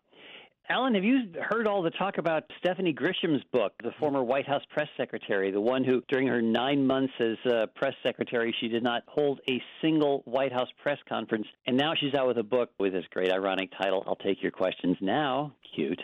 Alan, 0.70 0.96
have 0.96 1.04
you 1.06 1.30
heard 1.42 1.66
all 1.66 1.82
the 1.82 1.92
talk 1.92 2.18
about 2.18 2.44
Stephanie 2.60 2.92
Grisham's 2.92 3.42
book, 3.54 3.72
the 3.84 3.94
former 4.00 4.22
White 4.22 4.46
House 4.46 4.64
press 4.70 4.90
secretary, 4.98 5.50
the 5.50 5.62
one 5.62 5.82
who, 5.82 6.04
during 6.10 6.28
her 6.28 6.42
nine 6.42 6.86
months 6.86 7.14
as 7.22 7.38
uh, 7.50 7.68
press 7.76 7.94
secretary, 8.04 8.54
she 8.60 8.68
did 8.68 8.84
not 8.84 9.04
hold 9.08 9.40
a 9.50 9.62
single 9.82 10.24
White 10.26 10.52
House 10.52 10.68
press 10.84 10.98
conference, 11.08 11.48
and 11.68 11.78
now 11.78 11.94
she's 11.98 12.14
out 12.14 12.28
with 12.28 12.38
a 12.38 12.44
book 12.44 12.72
with 12.80 12.92
this 12.92 13.06
great 13.12 13.32
ironic 13.32 13.72
title, 13.78 14.04
I'll 14.08 14.18
Take 14.18 14.44
Your 14.44 14.52
Questions 14.52 14.98
Now, 15.00 15.54
cute, 15.74 16.02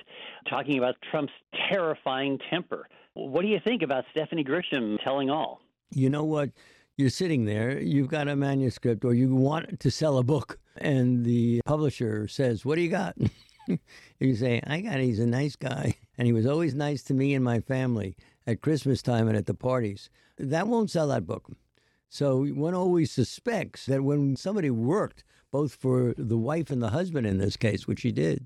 talking 0.50 0.78
about 0.78 0.96
Trump's 1.12 1.34
terrifying 1.70 2.40
temper. 2.50 2.88
What 3.16 3.42
do 3.42 3.50
you 3.50 3.60
think 3.68 3.82
about 3.82 4.06
Stephanie 4.12 4.46
Grisham 4.46 4.98
telling 5.04 5.30
all? 5.30 5.60
You 5.92 6.10
know 6.10 6.24
what? 6.24 6.52
You're 6.96 7.10
sitting 7.10 7.44
there, 7.44 7.82
you've 7.82 8.08
got 8.08 8.30
a 8.30 8.36
manuscript, 8.38 9.04
or 9.04 9.14
you 9.14 9.36
want 9.36 9.82
to 9.82 9.92
sell 9.92 10.20
a 10.20 10.24
book, 10.24 10.58
and 10.78 11.26
the 11.26 11.60
publisher 11.66 12.30
says, 12.30 12.64
What 12.64 12.76
do 12.76 12.82
you 12.82 12.90
got? 12.90 13.18
you 14.20 14.36
say, 14.36 14.62
I 14.66 14.82
got, 14.82 15.00
he's 15.00 15.20
a 15.20 15.26
nice 15.26 15.56
guy, 15.56 15.96
and 16.18 16.26
he 16.26 16.34
was 16.34 16.46
always 16.46 16.74
nice 16.74 17.04
to 17.04 17.14
me 17.14 17.34
and 17.34 17.44
my 17.44 17.60
family 17.60 18.16
at 18.46 18.62
Christmas 18.62 19.02
time 19.02 19.28
and 19.28 19.38
at 19.38 19.46
the 19.46 19.54
parties. 19.54 20.10
That 20.38 20.68
won't 20.68 20.92
sell 20.92 21.08
that 21.08 21.26
book. 21.26 21.50
So 22.10 22.46
one 22.46 22.76
always 22.76 23.12
suspects 23.12 23.86
that 23.88 24.04
when 24.04 24.36
somebody 24.36 24.70
worked 24.70 25.24
both 25.52 25.76
for 25.76 26.14
the 26.18 26.38
wife 26.38 26.70
and 26.70 26.82
the 26.82 26.90
husband 26.90 27.28
in 27.28 27.38
this 27.38 27.58
case, 27.58 27.88
which 27.88 28.02
he 28.02 28.12
did, 28.12 28.46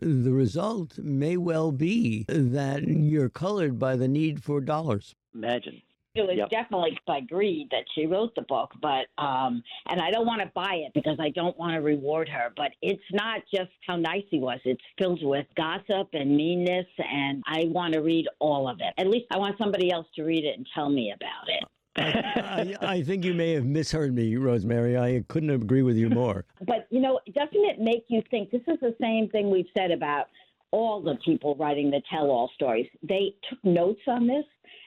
the 0.00 0.32
result 0.32 0.98
may 0.98 1.36
well 1.36 1.72
be 1.72 2.24
that 2.28 2.82
you're 2.86 3.28
colored 3.28 3.78
by 3.78 3.96
the 3.96 4.08
need 4.08 4.42
for 4.42 4.60
dollars. 4.60 5.14
Imagine. 5.34 5.82
It 6.14 6.22
was 6.28 6.36
Yep. 6.36 6.50
definitely 6.50 6.96
by 7.08 7.20
greed 7.20 7.68
that 7.72 7.84
she 7.92 8.06
wrote 8.06 8.34
the 8.36 8.42
book, 8.42 8.72
but 8.80 9.06
um 9.18 9.62
and 9.88 10.00
I 10.00 10.12
don't 10.12 10.26
want 10.26 10.42
to 10.42 10.50
buy 10.54 10.74
it 10.74 10.92
because 10.94 11.18
I 11.18 11.30
don't 11.30 11.58
want 11.58 11.74
to 11.74 11.80
reward 11.80 12.28
her, 12.28 12.52
but 12.56 12.70
it's 12.82 13.02
not 13.12 13.42
just 13.52 13.70
how 13.86 13.96
nice 13.96 14.22
he 14.30 14.38
was. 14.38 14.60
It's 14.64 14.80
filled 14.96 15.24
with 15.24 15.46
gossip 15.56 16.08
and 16.12 16.36
meanness 16.36 16.86
and 16.98 17.42
I 17.46 17.64
want 17.66 17.94
to 17.94 18.00
read 18.00 18.28
all 18.38 18.68
of 18.68 18.78
it. 18.80 18.94
At 18.96 19.08
least 19.08 19.26
I 19.32 19.38
want 19.38 19.58
somebody 19.58 19.90
else 19.90 20.06
to 20.14 20.22
read 20.22 20.44
it 20.44 20.56
and 20.56 20.66
tell 20.72 20.88
me 20.88 21.12
about 21.12 21.48
it. 21.48 21.64
I, 21.96 22.76
I 22.96 23.02
think 23.02 23.24
you 23.24 23.34
may 23.34 23.52
have 23.52 23.64
misheard 23.64 24.14
me, 24.14 24.36
Rosemary. 24.36 24.96
I 24.96 25.24
couldn't 25.28 25.50
agree 25.50 25.82
with 25.82 25.96
you 25.96 26.10
more. 26.10 26.44
But 26.64 26.86
you 26.90 27.00
know, 27.00 27.18
doesn't 27.34 27.64
it 27.72 27.80
make 27.80 28.04
you 28.08 28.22
think 28.30 28.52
this 28.52 28.62
is 28.68 28.78
the 28.80 28.94
same 29.00 29.28
thing 29.30 29.50
we've 29.50 29.66
said 29.76 29.90
about 29.90 30.26
all 30.74 31.00
the 31.00 31.14
people 31.24 31.54
writing 31.54 31.88
the 31.88 32.02
tell 32.10 32.30
all 32.30 32.50
stories. 32.56 32.88
They 33.04 33.36
took 33.48 33.64
notes 33.64 34.00
on 34.08 34.26
this, 34.26 34.44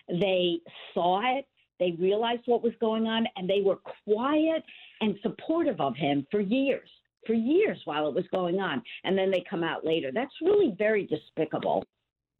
they 0.07 0.59
saw 0.93 1.37
it, 1.37 1.45
they 1.79 1.91
realized 1.99 2.41
what 2.45 2.63
was 2.63 2.73
going 2.79 3.07
on, 3.07 3.27
and 3.35 3.49
they 3.49 3.61
were 3.61 3.79
quiet 4.05 4.63
and 5.01 5.15
supportive 5.21 5.79
of 5.79 5.95
him 5.95 6.25
for 6.31 6.39
years. 6.39 6.89
For 7.25 7.33
years 7.33 7.79
while 7.85 8.07
it 8.07 8.15
was 8.15 8.25
going 8.31 8.59
on. 8.59 8.81
And 9.03 9.17
then 9.17 9.29
they 9.31 9.43
come 9.49 9.63
out 9.63 9.85
later. 9.85 10.11
That's 10.13 10.31
really 10.41 10.73
very 10.77 11.05
despicable. 11.05 11.83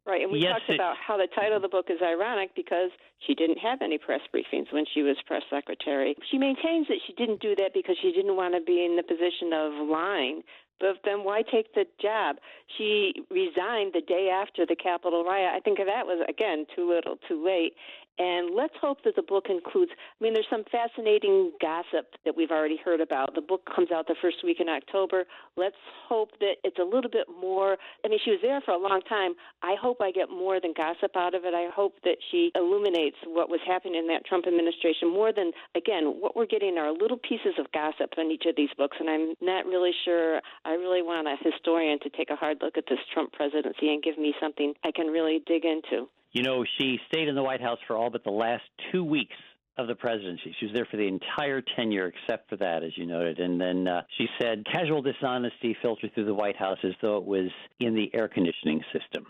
Right, 0.06 0.22
and 0.22 0.32
we 0.32 0.40
Yes, 0.40 0.60
talked 0.60 0.70
it- 0.70 0.74
about 0.76 0.96
how 0.96 1.18
the 1.18 1.26
title 1.26 1.56
of 1.56 1.62
the 1.62 1.68
book 1.68 1.90
is 1.90 2.00
ironic 2.00 2.54
because 2.54 2.90
she 3.18 3.34
didn't 3.34 3.58
have 3.58 3.82
any 3.82 3.98
press 3.98 4.22
briefings 4.32 4.72
when 4.72 4.86
she 4.86 5.02
was 5.02 5.20
press 5.26 5.42
secretary. 5.50 6.16
She 6.30 6.38
maintains 6.38 6.88
that 6.88 6.96
she 7.06 7.12
didn't 7.12 7.40
do 7.42 7.54
that 7.56 7.74
because 7.74 7.98
she 8.00 8.12
didn't 8.12 8.34
want 8.34 8.54
to 8.54 8.62
be 8.62 8.86
in 8.86 8.96
the 8.96 9.02
position 9.02 9.52
of 9.52 9.74
lying. 9.86 10.42
But 10.80 10.98
then 11.04 11.24
why 11.24 11.42
take 11.42 11.74
the 11.74 11.86
job? 12.00 12.36
She 12.76 13.14
resigned 13.30 13.92
the 13.94 14.00
day 14.00 14.30
after 14.32 14.64
the 14.64 14.76
Capitol 14.76 15.24
riot. 15.24 15.52
I 15.54 15.60
think 15.60 15.78
that 15.78 16.06
was, 16.06 16.24
again, 16.28 16.66
too 16.74 16.88
little, 16.88 17.16
too 17.28 17.44
late. 17.44 17.74
And 18.18 18.54
let's 18.54 18.74
hope 18.80 18.98
that 19.04 19.14
the 19.14 19.22
book 19.22 19.46
includes, 19.48 19.92
I 19.94 20.24
mean, 20.24 20.34
there's 20.34 20.50
some 20.50 20.64
fascinating 20.72 21.52
gossip 21.60 22.14
that 22.24 22.36
we've 22.36 22.50
already 22.50 22.76
heard 22.84 23.00
about. 23.00 23.34
The 23.34 23.40
book 23.40 23.62
comes 23.74 23.92
out 23.92 24.08
the 24.08 24.16
first 24.20 24.38
week 24.42 24.58
in 24.58 24.68
October. 24.68 25.24
Let's 25.56 25.78
hope 26.08 26.30
that 26.40 26.56
it's 26.64 26.78
a 26.78 26.82
little 26.82 27.10
bit 27.10 27.26
more. 27.40 27.76
I 28.04 28.08
mean, 28.08 28.18
she 28.24 28.32
was 28.32 28.40
there 28.42 28.60
for 28.60 28.72
a 28.72 28.78
long 28.78 29.02
time. 29.08 29.34
I 29.62 29.76
hope 29.80 29.98
I 30.00 30.10
get 30.10 30.30
more 30.30 30.60
than 30.60 30.74
gossip 30.76 31.16
out 31.16 31.34
of 31.34 31.44
it. 31.44 31.54
I 31.54 31.68
hope 31.72 31.94
that 32.02 32.16
she 32.30 32.50
illuminates 32.56 33.16
what 33.24 33.48
was 33.48 33.60
happening 33.64 33.94
in 33.94 34.08
that 34.08 34.24
Trump 34.26 34.46
administration 34.48 35.08
more 35.08 35.32
than, 35.32 35.52
again, 35.76 36.18
what 36.18 36.34
we're 36.34 36.46
getting 36.46 36.76
are 36.76 36.90
little 36.90 37.18
pieces 37.18 37.54
of 37.58 37.70
gossip 37.70 38.14
in 38.18 38.32
each 38.32 38.46
of 38.46 38.56
these 38.56 38.70
books. 38.76 38.96
And 38.98 39.08
I'm 39.08 39.34
not 39.40 39.64
really 39.64 39.92
sure. 40.04 40.40
I 40.64 40.72
really 40.72 41.02
want 41.02 41.28
a 41.28 41.36
historian 41.38 42.00
to 42.00 42.10
take 42.10 42.30
a 42.30 42.36
hard 42.36 42.58
look 42.62 42.76
at 42.76 42.84
this 42.90 42.98
Trump 43.14 43.32
presidency 43.32 43.94
and 43.94 44.02
give 44.02 44.18
me 44.18 44.34
something 44.40 44.74
I 44.82 44.90
can 44.90 45.06
really 45.06 45.40
dig 45.46 45.64
into. 45.64 46.08
You 46.32 46.42
know, 46.42 46.64
she 46.78 46.98
stayed 47.08 47.28
in 47.28 47.34
the 47.34 47.42
White 47.42 47.62
House 47.62 47.78
for 47.86 47.96
all 47.96 48.10
but 48.10 48.24
the 48.24 48.30
last 48.30 48.64
two 48.92 49.04
weeks 49.04 49.36
of 49.78 49.86
the 49.86 49.94
presidency. 49.94 50.54
She 50.58 50.66
was 50.66 50.74
there 50.74 50.86
for 50.90 50.96
the 50.96 51.06
entire 51.06 51.62
tenure, 51.76 52.12
except 52.12 52.50
for 52.50 52.56
that, 52.56 52.82
as 52.82 52.90
you 52.96 53.06
noted. 53.06 53.38
And 53.38 53.60
then 53.60 53.86
uh, 53.86 54.02
she 54.18 54.26
said 54.40 54.64
casual 54.70 55.02
dishonesty 55.02 55.76
filtered 55.80 56.12
through 56.14 56.26
the 56.26 56.34
White 56.34 56.56
House 56.56 56.78
as 56.82 56.92
though 57.00 57.16
it 57.16 57.24
was 57.24 57.50
in 57.78 57.94
the 57.94 58.10
air 58.12 58.28
conditioning 58.28 58.82
system. 58.92 59.24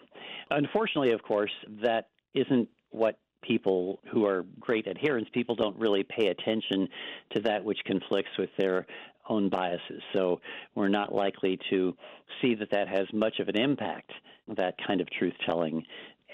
Unfortunately, 0.50 1.12
of 1.12 1.23
course, 1.23 1.52
that 1.83 2.09
isn't 2.35 2.69
what 2.90 3.19
people 3.43 4.00
who 4.11 4.25
are 4.26 4.47
great 4.59 4.88
adherents, 4.88 5.31
people 5.33 5.55
don't 5.55 5.78
really 5.78 6.02
pay 6.02 6.28
attention 6.28 6.88
to 7.35 7.40
that 7.43 7.62
which 7.62 7.78
conflicts 7.87 8.31
with 8.38 8.50
their 8.59 8.87
own 9.28 9.49
biases. 9.49 10.02
So 10.14 10.40
we're 10.75 10.88
not 10.88 11.14
likely 11.14 11.59
to 11.71 11.95
see 12.40 12.55
that 12.55 12.71
that 12.73 12.88
has 12.88 13.07
much 13.12 13.38
of 13.38 13.49
an 13.49 13.61
impact, 13.61 14.11
that 14.57 14.75
kind 14.87 15.00
of 15.00 15.09
truth 15.11 15.35
telling 15.47 15.85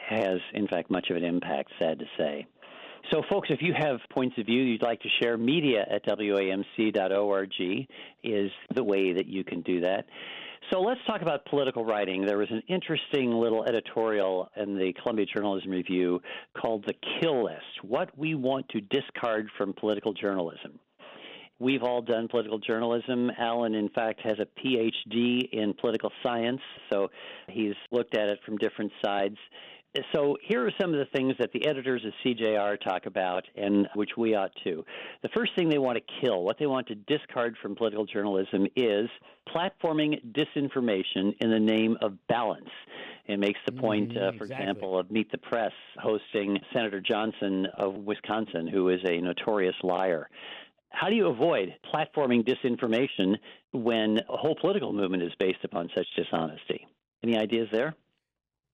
has, 0.08 0.40
in 0.52 0.66
fact, 0.68 0.90
much 0.90 1.08
of 1.10 1.16
an 1.16 1.24
impact, 1.24 1.70
sad 1.78 1.98
to 1.98 2.04
say. 2.18 2.46
So, 3.12 3.22
folks, 3.30 3.50
if 3.50 3.60
you 3.60 3.74
have 3.76 3.98
points 4.10 4.36
of 4.38 4.46
view 4.46 4.62
you'd 4.62 4.82
like 4.82 5.00
to 5.02 5.08
share, 5.20 5.36
media 5.36 5.84
at 5.90 6.06
WAMC.org 6.06 7.52
is 8.22 8.50
the 8.74 8.84
way 8.84 9.12
that 9.12 9.26
you 9.26 9.44
can 9.44 9.60
do 9.60 9.80
that. 9.80 10.06
So, 10.72 10.80
let's 10.80 11.00
talk 11.06 11.20
about 11.20 11.44
political 11.44 11.84
writing. 11.84 12.24
There 12.24 12.38
was 12.38 12.50
an 12.50 12.62
interesting 12.68 13.30
little 13.32 13.64
editorial 13.64 14.48
in 14.56 14.78
the 14.78 14.94
Columbia 15.02 15.26
Journalism 15.26 15.70
Review 15.70 16.20
called 16.58 16.86
The 16.86 16.94
Kill 17.20 17.44
List 17.44 17.82
What 17.82 18.16
We 18.16 18.34
Want 18.34 18.68
to 18.70 18.80
Discard 18.80 19.50
from 19.58 19.74
Political 19.74 20.14
Journalism. 20.14 20.78
We've 21.60 21.82
all 21.82 22.02
done 22.02 22.26
political 22.28 22.58
journalism. 22.58 23.30
Alan, 23.38 23.74
in 23.74 23.88
fact, 23.90 24.20
has 24.24 24.38
a 24.40 24.46
PhD 24.60 25.48
in 25.52 25.72
political 25.74 26.10
science, 26.22 26.60
so 26.92 27.08
he's 27.48 27.74
looked 27.92 28.16
at 28.16 28.28
it 28.28 28.40
from 28.44 28.56
different 28.56 28.90
sides. 29.04 29.36
So 30.12 30.36
here 30.42 30.66
are 30.66 30.72
some 30.80 30.92
of 30.92 30.98
the 30.98 31.06
things 31.16 31.34
that 31.38 31.52
the 31.52 31.66
editors 31.66 32.04
of 32.04 32.12
CJR 32.24 32.80
talk 32.80 33.06
about, 33.06 33.44
and 33.56 33.88
which 33.94 34.10
we 34.16 34.34
ought 34.34 34.50
to. 34.64 34.84
The 35.22 35.28
first 35.28 35.52
thing 35.54 35.68
they 35.68 35.78
want 35.78 35.98
to 35.98 36.14
kill, 36.20 36.42
what 36.42 36.58
they 36.58 36.66
want 36.66 36.88
to 36.88 36.96
discard 36.96 37.56
from 37.62 37.76
political 37.76 38.04
journalism, 38.04 38.66
is 38.74 39.08
platforming 39.54 40.20
disinformation 40.32 41.34
in 41.40 41.50
the 41.50 41.60
name 41.60 41.96
of 42.02 42.14
balance. 42.28 42.68
It 43.26 43.38
makes 43.38 43.60
the 43.66 43.72
point, 43.72 44.16
uh, 44.16 44.32
Mm, 44.32 44.38
for 44.38 44.44
exactly. 44.44 44.66
example, 44.66 44.98
of 44.98 45.10
Meet 45.10 45.30
the 45.30 45.38
Press 45.38 45.72
hosting 45.98 46.58
Senator 46.72 47.00
Johnson 47.00 47.66
of 47.78 47.94
Wisconsin, 47.94 48.66
who 48.66 48.88
is 48.88 49.00
a 49.08 49.20
notorious 49.20 49.76
liar. 49.82 50.28
How 50.90 51.08
do 51.08 51.14
you 51.14 51.26
avoid 51.28 51.74
platforming 51.92 52.44
disinformation 52.44 53.36
when 53.72 54.18
a 54.28 54.36
whole 54.36 54.56
political 54.56 54.92
movement 54.92 55.22
is 55.22 55.32
based 55.38 55.64
upon 55.64 55.90
such 55.94 56.06
dishonesty? 56.16 56.86
Any 57.22 57.36
ideas 57.36 57.68
there? 57.72 57.94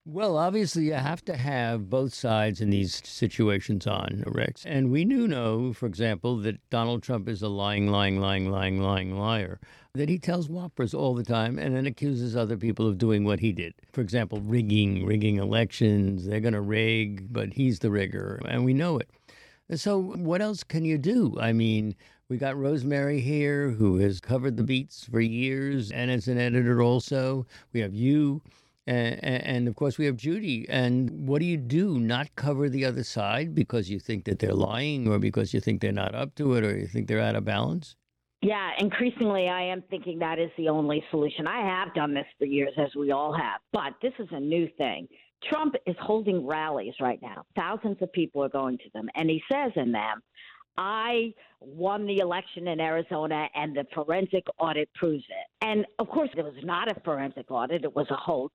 Well, 0.06 0.38
obviously, 0.38 0.86
you 0.86 0.94
have 0.94 1.22
to 1.26 1.36
have 1.36 1.90
both 1.90 2.14
sides 2.14 2.62
in 2.62 2.70
these 2.70 3.06
situations 3.06 3.86
on, 3.86 4.24
Rex. 4.26 4.64
And 4.64 4.90
we 4.90 5.04
do 5.04 5.28
know, 5.28 5.74
for 5.74 5.84
example, 5.84 6.38
that 6.38 6.58
Donald 6.70 7.02
Trump 7.02 7.28
is 7.28 7.42
a 7.42 7.48
lying, 7.48 7.86
lying, 7.88 8.18
lying, 8.18 8.50
lying, 8.50 8.80
lying 8.80 9.18
liar, 9.18 9.60
that 9.92 10.08
he 10.08 10.18
tells 10.18 10.48
whoppers 10.48 10.94
all 10.94 11.14
the 11.14 11.22
time 11.22 11.58
and 11.58 11.76
then 11.76 11.84
accuses 11.84 12.34
other 12.34 12.56
people 12.56 12.88
of 12.88 12.96
doing 12.96 13.24
what 13.24 13.40
he 13.40 13.52
did. 13.52 13.74
For 13.92 14.00
example, 14.00 14.40
rigging, 14.40 15.04
rigging 15.04 15.36
elections. 15.36 16.24
They're 16.24 16.40
going 16.40 16.54
to 16.54 16.62
rig, 16.62 17.30
but 17.30 17.52
he's 17.52 17.80
the 17.80 17.90
rigger, 17.90 18.40
and 18.48 18.64
we 18.64 18.72
know 18.72 18.98
it. 18.98 19.10
So, 19.74 20.00
what 20.00 20.40
else 20.40 20.64
can 20.64 20.84
you 20.86 20.96
do? 20.96 21.36
I 21.38 21.52
mean, 21.52 21.94
we 22.30 22.38
got 22.38 22.56
Rosemary 22.56 23.20
here, 23.20 23.70
who 23.70 23.98
has 23.98 24.18
covered 24.18 24.56
the 24.56 24.64
beats 24.64 25.04
for 25.04 25.20
years 25.20 25.90
and 25.92 26.10
is 26.10 26.26
an 26.26 26.38
editor 26.38 26.80
also. 26.80 27.46
We 27.74 27.80
have 27.80 27.94
you. 27.94 28.40
And, 28.90 29.24
and, 29.24 29.68
of 29.68 29.76
course, 29.76 29.98
we 29.98 30.06
have 30.06 30.16
Judy. 30.16 30.66
And 30.68 31.28
what 31.28 31.38
do 31.38 31.44
you 31.44 31.56
do? 31.56 32.00
Not 32.00 32.34
cover 32.34 32.68
the 32.68 32.84
other 32.84 33.04
side 33.04 33.54
because 33.54 33.88
you 33.88 34.00
think 34.00 34.24
that 34.24 34.40
they're 34.40 34.52
lying 34.52 35.06
or 35.06 35.20
because 35.20 35.54
you 35.54 35.60
think 35.60 35.80
they're 35.80 35.92
not 35.92 36.14
up 36.14 36.34
to 36.36 36.54
it 36.54 36.64
or 36.64 36.76
you 36.76 36.88
think 36.88 37.06
they're 37.06 37.20
out 37.20 37.36
of 37.36 37.44
balance? 37.44 37.94
Yeah, 38.42 38.70
increasingly, 38.78 39.48
I 39.48 39.62
am 39.62 39.82
thinking 39.90 40.18
that 40.18 40.38
is 40.38 40.50
the 40.56 40.70
only 40.70 41.04
solution. 41.10 41.46
I 41.46 41.60
have 41.60 41.94
done 41.94 42.14
this 42.14 42.24
for 42.38 42.46
years, 42.46 42.72
as 42.78 42.88
we 42.96 43.12
all 43.12 43.32
have, 43.32 43.60
but 43.72 43.92
this 44.02 44.14
is 44.18 44.28
a 44.32 44.40
new 44.40 44.66
thing. 44.78 45.06
Trump 45.44 45.74
is 45.86 45.96
holding 46.00 46.46
rallies 46.46 46.94
right 47.00 47.20
now. 47.22 47.44
Thousands 47.54 47.98
of 48.00 48.12
people 48.12 48.42
are 48.42 48.48
going 48.48 48.78
to 48.78 48.90
them. 48.92 49.08
And 49.14 49.30
he 49.30 49.42
says 49.52 49.72
in 49.76 49.92
them, 49.92 50.20
I 50.76 51.32
won 51.60 52.06
the 52.06 52.18
election 52.18 52.68
in 52.68 52.80
Arizona 52.80 53.48
and 53.54 53.76
the 53.76 53.86
forensic 53.94 54.44
audit 54.58 54.92
proves 54.94 55.24
it. 55.28 55.46
And 55.62 55.84
of 55.98 56.08
course, 56.08 56.30
it 56.36 56.42
was 56.42 56.54
not 56.62 56.90
a 56.90 56.98
forensic 57.00 57.50
audit, 57.50 57.84
it 57.84 57.94
was 57.94 58.06
a 58.10 58.16
hoax. 58.16 58.54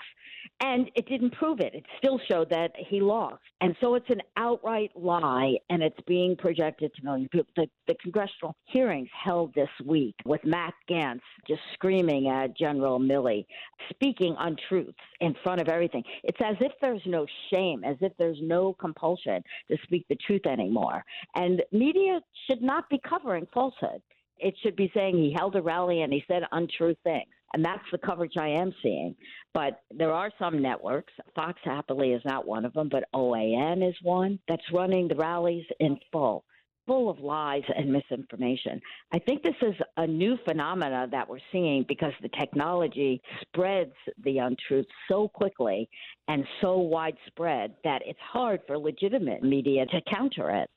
And 0.62 0.90
it 0.96 1.08
didn't 1.08 1.34
prove 1.34 1.60
it. 1.60 1.74
It 1.74 1.86
still 1.98 2.20
showed 2.30 2.50
that 2.50 2.72
he 2.78 3.02
lost. 3.02 3.42
And 3.62 3.76
so 3.82 3.96
it's 3.96 4.10
an 4.10 4.22
outright 4.38 4.92
lie 4.96 5.56
and 5.70 5.84
it's 5.84 6.00
being 6.08 6.36
projected 6.36 6.94
to 6.96 7.04
millions 7.04 7.26
of 7.26 7.32
people. 7.32 7.54
The, 7.56 7.70
the 7.88 7.96
congressional 8.02 8.56
hearings 8.66 9.10
held 9.24 9.54
this 9.54 9.70
week 9.84 10.16
with 10.26 10.44
Matt 10.44 10.74
Gaetz 10.90 11.22
just 11.48 11.62
screaming 11.74 12.28
at 12.30 12.56
General 12.58 13.00
Milley, 13.00 13.46
speaking 13.90 14.36
untruths 14.40 14.98
in 15.20 15.36
front 15.44 15.62
of 15.62 15.68
everything. 15.68 16.04
It's 16.24 16.40
as 16.44 16.56
if 16.60 16.72
there's 16.82 17.02
no 17.06 17.26
shame, 17.54 17.84
as 17.84 17.98
if 18.02 18.14
there's 18.18 18.40
no 18.42 18.74
compulsion 18.74 19.44
to 19.70 19.78
speak 19.84 20.06
the 20.10 20.16
truth 20.28 20.46
anymore. 20.46 21.04
And 21.36 21.62
media 21.72 22.20
should 22.48 22.62
not 22.62 22.90
be 22.90 22.95
covering 23.08 23.48
falsehood. 23.54 24.02
It 24.38 24.56
should 24.62 24.76
be 24.76 24.92
saying 24.94 25.16
he 25.16 25.34
held 25.36 25.56
a 25.56 25.62
rally 25.62 26.02
and 26.02 26.12
he 26.12 26.24
said 26.28 26.44
untrue 26.52 26.96
things. 27.04 27.28
And 27.54 27.64
that's 27.64 27.86
the 27.92 27.98
coverage 27.98 28.36
I 28.38 28.50
am 28.50 28.74
seeing. 28.84 29.16
But 29.54 29.80
there 29.90 30.12
are 30.12 30.30
some 30.38 30.62
networks, 30.62 31.14
Fox 31.36 31.58
happily 31.64 32.12
is 32.12 32.22
not 32.26 32.46
one 32.46 32.66
of 32.66 32.74
them, 32.74 32.90
but 32.90 33.06
OAN 33.14 33.88
is 33.88 33.96
one 34.02 34.40
that's 34.48 34.64
running 34.74 35.08
the 35.08 35.16
rallies 35.16 35.66
in 35.80 35.98
full 36.12 36.44
full 36.86 37.10
of 37.10 37.20
lies 37.20 37.64
and 37.76 37.92
misinformation. 37.92 38.80
I 39.12 39.20
think 39.20 39.44
this 39.44 39.56
is 39.62 39.76
a 39.98 40.06
new 40.06 40.38
phenomena 40.46 41.08
that 41.12 41.28
we're 41.28 41.40
seeing 41.52 41.86
because 41.88 42.14
the 42.22 42.30
technology 42.40 43.22
spreads 43.42 43.94
the 44.24 44.40
untruth 44.40 44.86
so 45.08 45.28
quickly 45.28 45.90
and 46.28 46.46
so 46.62 46.78
widespread 46.78 47.76
that 47.84 48.02
it's 48.06 48.20
hard 48.20 48.62
for 48.68 48.78
legitimate 48.78 49.44
media 49.44 49.86
to 49.88 50.02
counter 50.14 50.52
it 50.52 50.70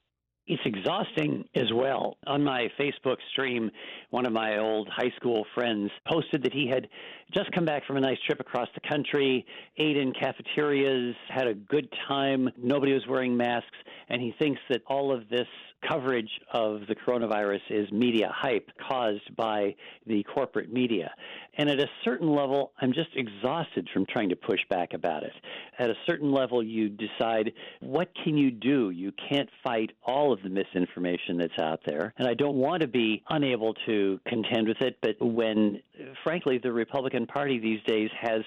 it's 0.48 0.62
exhausting 0.64 1.46
as 1.54 1.70
well. 1.74 2.16
On 2.26 2.42
my 2.42 2.68
Facebook 2.80 3.18
stream, 3.32 3.70
one 4.10 4.26
of 4.26 4.32
my 4.32 4.58
old 4.58 4.88
high 4.88 5.12
school 5.16 5.46
friends 5.54 5.90
posted 6.10 6.42
that 6.42 6.54
he 6.54 6.66
had 6.66 6.88
just 7.34 7.52
come 7.52 7.66
back 7.66 7.84
from 7.86 7.98
a 7.98 8.00
nice 8.00 8.16
trip 8.26 8.40
across 8.40 8.68
the 8.74 8.88
country, 8.88 9.44
ate 9.76 9.98
in 9.98 10.12
cafeterias, 10.14 11.14
had 11.28 11.46
a 11.46 11.54
good 11.54 11.92
time, 12.08 12.48
nobody 12.56 12.94
was 12.94 13.06
wearing 13.06 13.36
masks, 13.36 13.76
and 14.08 14.22
he 14.22 14.34
thinks 14.38 14.60
that 14.70 14.80
all 14.86 15.12
of 15.12 15.28
this 15.28 15.46
coverage 15.86 16.30
of 16.52 16.80
the 16.88 16.94
coronavirus 16.94 17.60
is 17.70 17.90
media 17.92 18.28
hype 18.34 18.68
caused 18.88 19.36
by 19.36 19.74
the 20.06 20.24
corporate 20.24 20.72
media. 20.72 21.12
And 21.56 21.68
at 21.68 21.78
a 21.78 21.86
certain 22.04 22.28
level, 22.28 22.72
I'm 22.80 22.92
just 22.92 23.10
exhausted 23.14 23.88
from 23.92 24.06
trying 24.06 24.28
to 24.30 24.36
push 24.36 24.60
back 24.70 24.92
about 24.94 25.22
it. 25.22 25.32
At 25.78 25.90
a 25.90 25.94
certain 26.06 26.32
level, 26.32 26.62
you 26.62 26.88
decide, 26.88 27.52
what 27.80 28.10
can 28.24 28.36
you 28.36 28.50
do? 28.50 28.90
You 28.90 29.12
can't 29.28 29.48
fight 29.62 29.90
all 30.04 30.32
of 30.32 30.37
the 30.42 30.50
misinformation 30.50 31.38
that's 31.38 31.58
out 31.60 31.80
there. 31.86 32.14
And 32.18 32.28
I 32.28 32.34
don't 32.34 32.56
want 32.56 32.82
to 32.82 32.88
be 32.88 33.22
unable 33.30 33.74
to 33.86 34.20
contend 34.26 34.68
with 34.68 34.80
it, 34.80 34.98
but 35.02 35.16
when, 35.20 35.80
frankly, 36.24 36.58
the 36.58 36.72
Republican 36.72 37.26
Party 37.26 37.58
these 37.58 37.80
days 37.86 38.10
has 38.20 38.42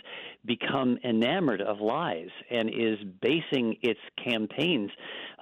become 0.46 0.98
enamored 1.04 1.62
of 1.62 1.80
lies 1.80 2.30
and 2.50 2.70
is 2.70 2.98
basing 3.22 3.78
its 3.82 4.00
campaigns 4.24 4.92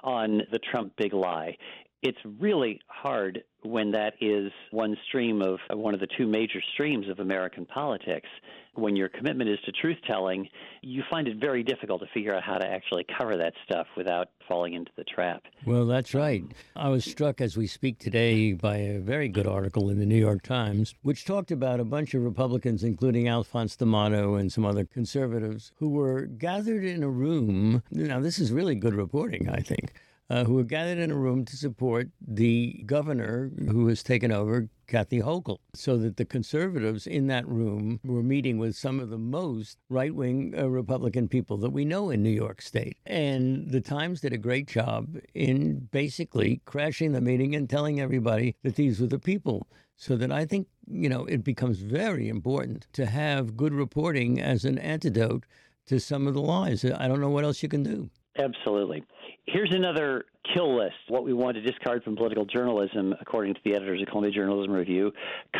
on 0.02 0.42
the 0.50 0.58
Trump 0.58 0.92
big 0.96 1.12
lie 1.12 1.56
it's 2.02 2.18
really 2.38 2.80
hard 2.86 3.44
when 3.62 3.90
that 3.92 4.14
is 4.20 4.50
one 4.70 4.96
stream 5.08 5.42
of 5.42 5.58
one 5.70 5.94
of 5.94 6.00
the 6.00 6.08
two 6.16 6.26
major 6.26 6.60
streams 6.74 7.08
of 7.08 7.18
American 7.20 7.66
politics. 7.66 8.28
When 8.74 8.94
your 8.94 9.08
commitment 9.08 9.50
is 9.50 9.58
to 9.66 9.72
truth 9.72 9.98
telling, 10.06 10.48
you 10.80 11.02
find 11.10 11.26
it 11.26 11.38
very 11.38 11.64
difficult 11.64 12.00
to 12.02 12.06
figure 12.14 12.34
out 12.34 12.44
how 12.44 12.56
to 12.56 12.66
actually 12.66 13.04
cover 13.18 13.36
that 13.36 13.52
stuff 13.64 13.88
without 13.96 14.28
falling 14.48 14.74
into 14.74 14.92
the 14.96 15.02
trap. 15.04 15.42
Well, 15.66 15.86
that's 15.86 16.14
right. 16.14 16.44
I 16.76 16.88
was 16.88 17.04
struck 17.04 17.40
as 17.40 17.56
we 17.56 17.66
speak 17.66 17.98
today 17.98 18.52
by 18.52 18.76
a 18.76 19.00
very 19.00 19.28
good 19.28 19.46
article 19.46 19.90
in 19.90 19.98
the 19.98 20.06
New 20.06 20.16
York 20.16 20.42
Times, 20.42 20.94
which 21.02 21.24
talked 21.24 21.50
about 21.50 21.80
a 21.80 21.84
bunch 21.84 22.14
of 22.14 22.22
Republicans, 22.22 22.84
including 22.84 23.28
Alphonse 23.28 23.74
D'Amato 23.74 24.36
and 24.36 24.52
some 24.52 24.64
other 24.64 24.84
conservatives, 24.84 25.72
who 25.78 25.88
were 25.88 26.26
gathered 26.26 26.84
in 26.84 27.02
a 27.02 27.10
room. 27.10 27.82
Now, 27.90 28.20
this 28.20 28.38
is 28.38 28.52
really 28.52 28.76
good 28.76 28.94
reporting, 28.94 29.48
I 29.48 29.60
think 29.60 29.92
uh, 30.30 30.44
who 30.44 30.54
were 30.54 30.64
gathered 30.64 30.98
in 30.98 31.10
a 31.10 31.16
room 31.16 31.44
to 31.44 31.56
support 31.56 32.08
the 32.26 32.82
governor 32.86 33.50
who 33.68 33.88
has 33.88 34.02
taken 34.02 34.30
over, 34.30 34.68
Kathy 34.86 35.20
Hochul, 35.20 35.58
so 35.74 35.96
that 35.98 36.16
the 36.16 36.24
conservatives 36.24 37.06
in 37.06 37.26
that 37.26 37.46
room 37.48 38.00
were 38.04 38.22
meeting 38.22 38.56
with 38.56 38.76
some 38.76 39.00
of 39.00 39.10
the 39.10 39.18
most 39.18 39.76
right 39.88 40.14
wing 40.14 40.54
uh, 40.56 40.68
Republican 40.68 41.28
people 41.28 41.56
that 41.58 41.70
we 41.70 41.84
know 41.84 42.10
in 42.10 42.22
New 42.22 42.30
York 42.30 42.62
State. 42.62 42.96
And 43.06 43.70
the 43.70 43.80
Times 43.80 44.20
did 44.20 44.32
a 44.32 44.38
great 44.38 44.68
job 44.68 45.16
in 45.34 45.88
basically 45.90 46.60
crashing 46.64 47.12
the 47.12 47.20
meeting 47.20 47.54
and 47.56 47.68
telling 47.68 48.00
everybody 48.00 48.54
that 48.62 48.76
these 48.76 49.00
were 49.00 49.08
the 49.08 49.18
people. 49.18 49.66
So 49.96 50.16
that 50.16 50.32
I 50.32 50.46
think, 50.46 50.66
you 50.86 51.10
know, 51.10 51.26
it 51.26 51.44
becomes 51.44 51.80
very 51.80 52.28
important 52.28 52.86
to 52.94 53.04
have 53.04 53.56
good 53.56 53.74
reporting 53.74 54.40
as 54.40 54.64
an 54.64 54.78
antidote 54.78 55.44
to 55.86 56.00
some 56.00 56.26
of 56.26 56.32
the 56.34 56.40
lies. 56.40 56.84
I 56.84 57.06
don't 57.06 57.20
know 57.20 57.28
what 57.28 57.44
else 57.44 57.62
you 57.62 57.68
can 57.68 57.82
do. 57.82 58.08
Absolutely. 58.38 59.02
Here's 59.46 59.74
another 59.74 60.24
kill 60.54 60.78
list 60.78 60.94
what 61.08 61.24
we 61.24 61.32
want 61.32 61.56
to 61.56 61.60
discard 61.62 62.04
from 62.04 62.16
political 62.16 62.44
journalism, 62.44 63.14
according 63.20 63.54
to 63.54 63.60
the 63.64 63.74
editors 63.74 64.00
of 64.00 64.08
Columbia 64.08 64.32
Journalism 64.32 64.72
Review 64.72 65.12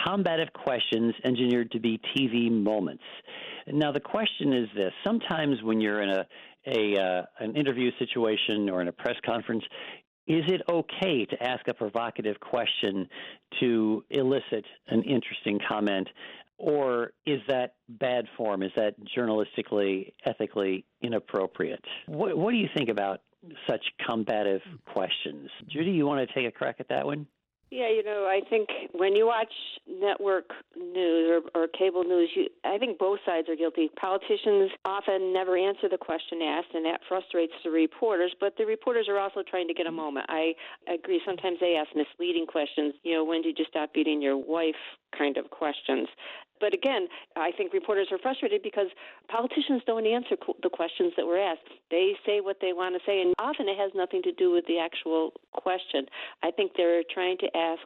combative 0.05 0.53
questions 0.53 1.15
engineered 1.25 1.71
to 1.73 1.81
be 1.81 2.01
TV 2.17 2.51
moments. 2.51 3.03
Now, 3.67 3.93
the 3.93 4.01
question 4.01 4.53
is 4.53 4.69
this 4.75 4.93
sometimes 5.05 5.63
when 5.63 5.81
you're 5.81 6.03
in 6.03 6.11
a, 6.11 6.27
a 6.67 7.01
uh, 7.01 7.23
an 7.41 7.57
interview 7.57 7.91
situation 7.99 8.71
or 8.71 8.81
in 8.83 8.89
a 8.89 8.93
press 8.93 9.17
conference, 9.27 9.65
is 10.27 10.45
it 10.47 10.63
okay 10.71 11.25
to 11.25 11.43
ask 11.43 11.67
a 11.67 11.75
provocative 11.75 12.39
question 12.39 13.09
to 13.59 14.05
elicit 14.11 14.65
an 14.89 15.03
interesting 15.03 15.59
comment 15.69 16.09
or 16.61 17.13
is 17.25 17.41
that 17.49 17.75
bad 17.89 18.27
form? 18.37 18.63
Is 18.63 18.71
that 18.77 18.95
journalistically, 19.17 20.13
ethically 20.27 20.85
inappropriate? 21.03 21.85
What, 22.07 22.37
what 22.37 22.51
do 22.53 22.59
you 22.59 22.69
think 22.77 22.91
about 22.91 23.23
such 23.69 23.83
combative 24.07 24.61
questions? 24.93 25.49
Judy, 25.69 25.93
you 25.93 26.07
want 26.07 26.29
to 26.29 26.35
take 26.35 26.47
a 26.47 26.53
crack 26.53 26.77
at 26.79 26.89
that 26.91 27.07
one? 27.07 27.27
Yeah, 27.71 27.89
you 27.89 28.03
know, 28.03 28.27
I 28.27 28.41
think 28.51 28.69
when 28.93 29.15
you 29.15 29.27
watch 29.27 29.53
network 29.89 30.51
news 30.77 31.43
or, 31.55 31.63
or 31.63 31.69
cable 31.69 32.03
news, 32.03 32.29
you, 32.35 32.49
I 32.65 32.79
think 32.79 32.99
both 32.99 33.21
sides 33.25 33.49
are 33.49 33.55
guilty. 33.55 33.89
Politicians 34.01 34.73
often 34.85 35.33
never 35.33 35.57
answer 35.57 35.89
the 35.89 35.97
question 35.97 36.43
asked, 36.43 36.75
and 36.75 36.85
that 36.85 37.01
frustrates 37.09 37.53
the 37.63 37.71
reporters. 37.71 38.35
But 38.41 38.55
the 38.59 38.67
reporters 38.67 39.07
are 39.09 39.19
also 39.19 39.45
trying 39.49 39.69
to 39.69 39.75
get 39.75 39.87
a 39.87 39.93
moment. 39.93 40.27
I 40.29 40.55
agree. 40.93 41.21
Sometimes 41.25 41.59
they 41.61 41.77
ask 41.77 41.95
misleading 41.95 42.47
questions. 42.47 42.95
You 43.05 43.15
know, 43.15 43.25
when 43.25 43.41
did 43.41 43.57
you 43.57 43.65
stop 43.71 43.95
beating 43.95 44.21
your 44.21 44.37
wife? 44.37 44.75
Kind 45.17 45.37
of 45.37 45.51
questions. 45.51 46.09
But 46.61 46.75
again, 46.75 47.09
I 47.37 47.51
think 47.57 47.73
reporters 47.73 48.09
are 48.13 48.19
frustrated 48.19 48.63
because 48.63 48.87
politicians 49.29 49.83
don't 49.87 50.07
answer 50.07 50.37
the 50.63 50.69
questions 50.69 51.13
that 51.17 51.27
were 51.27 51.39
asked. 51.39 51.67
They 51.91 52.13
say 52.27 52.41
what 52.41 52.59
they 52.61 52.75
want 52.75 52.95
to 52.95 53.01
say, 53.07 53.23
and 53.23 53.35
often 53.39 53.67
it 53.67 53.79
has 53.79 53.91
nothing 53.95 54.23
to 54.23 54.33
do 54.33 54.53
with 54.53 54.67
the 54.67 54.79
actual 54.79 55.33
question. 55.53 56.05
I 56.43 56.51
think 56.51 56.73
they're 56.77 57.03
trying 57.13 57.39
to 57.39 57.49
ask 57.61 57.83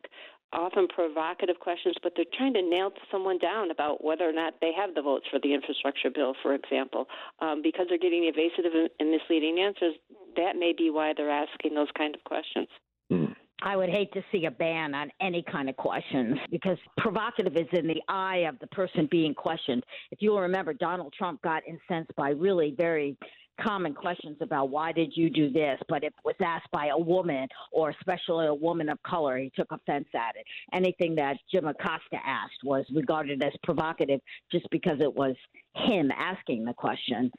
often 0.54 0.86
provocative 0.88 1.58
questions, 1.58 1.96
but 2.02 2.12
they're 2.16 2.24
trying 2.36 2.54
to 2.54 2.62
nail 2.62 2.90
someone 3.10 3.38
down 3.38 3.70
about 3.70 4.04
whether 4.04 4.28
or 4.28 4.32
not 4.32 4.54
they 4.60 4.72
have 4.76 4.94
the 4.94 5.02
votes 5.02 5.26
for 5.30 5.40
the 5.42 5.52
infrastructure 5.52 6.10
bill, 6.10 6.34
for 6.42 6.54
example, 6.54 7.06
um, 7.40 7.60
because 7.62 7.86
they're 7.88 7.98
getting 7.98 8.24
evasive 8.24 8.64
and 9.00 9.10
misleading 9.10 9.58
answers. 9.58 9.94
That 10.36 10.56
may 10.56 10.72
be 10.76 10.90
why 10.90 11.12
they're 11.16 11.30
asking 11.30 11.74
those 11.74 11.88
kind 11.96 12.14
of 12.14 12.22
questions. 12.24 12.68
Mm. 13.12 13.34
I 13.62 13.76
would 13.76 13.88
hate 13.88 14.12
to 14.12 14.22
see 14.30 14.46
a 14.46 14.50
ban 14.50 14.94
on 14.94 15.10
any 15.20 15.42
kind 15.42 15.70
of 15.70 15.76
questions 15.76 16.36
because 16.50 16.76
provocative 16.98 17.56
is 17.56 17.68
in 17.72 17.86
the 17.86 18.02
eye 18.08 18.44
of 18.48 18.58
the 18.58 18.66
person 18.68 19.08
being 19.10 19.32
questioned. 19.32 19.84
If 20.10 20.20
you 20.20 20.32
will 20.32 20.40
remember, 20.40 20.74
Donald 20.74 21.14
Trump 21.16 21.40
got 21.42 21.62
incensed 21.66 22.14
by 22.16 22.30
really 22.30 22.74
very 22.76 23.16
common 23.60 23.94
questions 23.94 24.36
about 24.40 24.70
why 24.70 24.92
did 24.92 25.12
you 25.14 25.30
do 25.30 25.50
this, 25.50 25.78
but 25.88 26.04
if 26.04 26.08
it 26.08 26.24
was 26.24 26.34
asked 26.44 26.70
by 26.72 26.88
a 26.88 26.98
woman 26.98 27.48
or 27.72 27.90
especially 27.90 28.46
a 28.46 28.54
woman 28.54 28.88
of 28.88 29.02
color, 29.02 29.38
he 29.38 29.50
took 29.56 29.70
offense 29.70 30.08
at 30.14 30.36
it. 30.36 30.46
Anything 30.72 31.14
that 31.16 31.36
Jim 31.52 31.66
Acosta 31.66 32.18
asked 32.24 32.64
was 32.64 32.84
regarded 32.94 33.42
as 33.42 33.52
provocative 33.62 34.20
just 34.50 34.66
because 34.70 34.98
it 35.00 35.14
was 35.14 35.36
him 35.74 36.10
asking 36.16 36.64
the 36.64 36.74
question. 36.74 37.30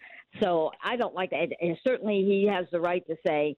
So 0.41 0.71
I 0.83 0.95
don't 0.97 1.15
like 1.15 1.31
that. 1.31 1.49
And 1.61 1.77
certainly 1.87 2.23
he 2.23 2.47
has 2.51 2.65
the 2.71 2.79
right 2.79 3.05
to 3.07 3.15
say, 3.25 3.55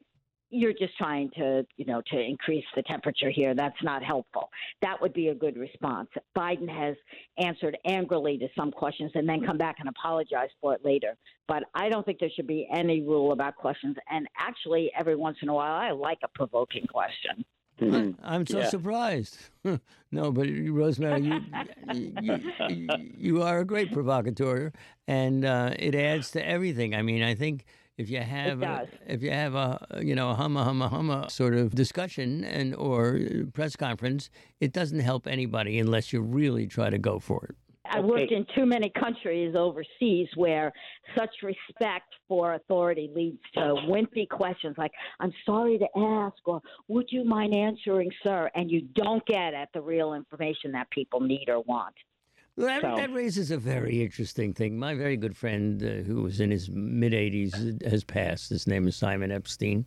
you're 0.49 0.73
just 0.73 0.97
trying 0.97 1.29
to, 1.37 1.65
you 1.75 1.85
know, 1.85 2.01
to 2.07 2.19
increase 2.19 2.63
the 2.75 2.83
temperature 2.83 3.29
here. 3.29 3.53
That's 3.53 3.81
not 3.83 4.03
helpful. 4.03 4.49
That 4.81 5.01
would 5.01 5.13
be 5.13 5.27
a 5.27 5.35
good 5.35 5.57
response. 5.57 6.09
Biden 6.37 6.69
has 6.69 6.95
answered 7.37 7.77
angrily 7.85 8.37
to 8.37 8.47
some 8.55 8.71
questions 8.71 9.11
and 9.15 9.27
then 9.27 9.45
come 9.45 9.57
back 9.57 9.77
and 9.79 9.89
apologize 9.89 10.49
for 10.61 10.73
it 10.73 10.85
later. 10.85 11.15
But 11.47 11.63
I 11.73 11.89
don't 11.89 12.05
think 12.05 12.19
there 12.19 12.29
should 12.35 12.47
be 12.47 12.67
any 12.73 13.01
rule 13.01 13.31
about 13.31 13.55
questions. 13.55 13.95
And 14.09 14.27
actually, 14.37 14.91
every 14.97 15.15
once 15.15 15.37
in 15.41 15.49
a 15.49 15.53
while, 15.53 15.75
I 15.75 15.91
like 15.91 16.19
a 16.23 16.29
provoking 16.29 16.87
question. 16.87 17.43
Mm-hmm. 17.81 18.19
I'm 18.23 18.45
so 18.47 18.59
yeah. 18.59 18.69
surprised. 18.69 19.37
no, 20.11 20.31
but 20.31 20.47
Rosemary, 20.69 21.21
you, 21.21 21.41
you, 22.21 22.39
you, 22.69 22.87
you, 23.15 23.41
are 23.43 23.59
a 23.59 23.65
great 23.65 23.93
provocateur, 23.93 24.71
and 25.07 25.45
uh, 25.45 25.73
it 25.77 25.93
adds 25.93 26.31
to 26.31 26.43
everything. 26.43 26.95
I 26.95 27.03
mean, 27.03 27.21
I 27.21 27.35
think 27.35 27.65
if 27.97 28.09
you 28.09 28.19
have 28.19 28.61
a, 28.61 28.87
if 29.07 29.23
you 29.23 29.31
have 29.31 29.55
a 29.55 30.01
you 30.01 30.15
know 30.15 30.29
a 30.29 30.35
humma 30.35 30.65
humma 30.65 30.91
humma 30.91 31.31
sort 31.31 31.55
of 31.55 31.73
discussion 31.73 32.43
and 32.43 32.75
or 32.75 33.19
uh, 33.19 33.45
press 33.53 33.75
conference, 33.75 34.29
it 34.59 34.71
doesn't 34.71 34.99
help 34.99 35.27
anybody 35.27 35.79
unless 35.79 36.13
you 36.13 36.21
really 36.21 36.67
try 36.67 36.89
to 36.89 36.97
go 36.97 37.19
for 37.19 37.45
it. 37.49 37.55
I 37.89 37.99
worked 38.01 38.31
in 38.31 38.45
too 38.55 38.65
many 38.65 38.89
countries 38.89 39.55
overseas 39.55 40.27
where 40.35 40.73
such 41.17 41.29
respect 41.41 42.13
for 42.27 42.55
authority 42.55 43.09
leads 43.15 43.39
to 43.53 43.59
wimpy 43.87 44.27
questions 44.27 44.75
like, 44.77 44.91
I'm 45.19 45.33
sorry 45.45 45.77
to 45.77 45.87
ask, 45.95 46.35
or 46.45 46.61
would 46.89 47.07
you 47.09 47.23
mind 47.23 47.55
answering, 47.55 48.11
sir? 48.23 48.49
And 48.55 48.69
you 48.69 48.81
don't 48.93 49.25
get 49.25 49.53
at 49.53 49.69
the 49.73 49.81
real 49.81 50.13
information 50.13 50.71
that 50.73 50.89
people 50.91 51.21
need 51.21 51.45
or 51.47 51.61
want. 51.61 51.95
That, 52.57 52.81
so. 52.81 52.95
that, 52.95 53.13
raises 53.13 53.51
a 53.51 53.57
very 53.57 54.01
interesting 54.01 54.51
thing. 54.51 54.79
My 54.79 54.95
very 54.95 55.15
good 55.15 55.37
friend, 55.37 55.81
uh, 55.83 56.07
who 56.07 56.23
was 56.23 56.39
in 56.39 56.49
his 56.49 56.69
mid 56.71 57.13
80s, 57.13 57.83
has 57.83 58.03
passed. 58.03 58.49
His 58.49 58.65
name 58.65 58.87
is 58.87 58.95
Simon 58.95 59.31
Epstein. 59.31 59.85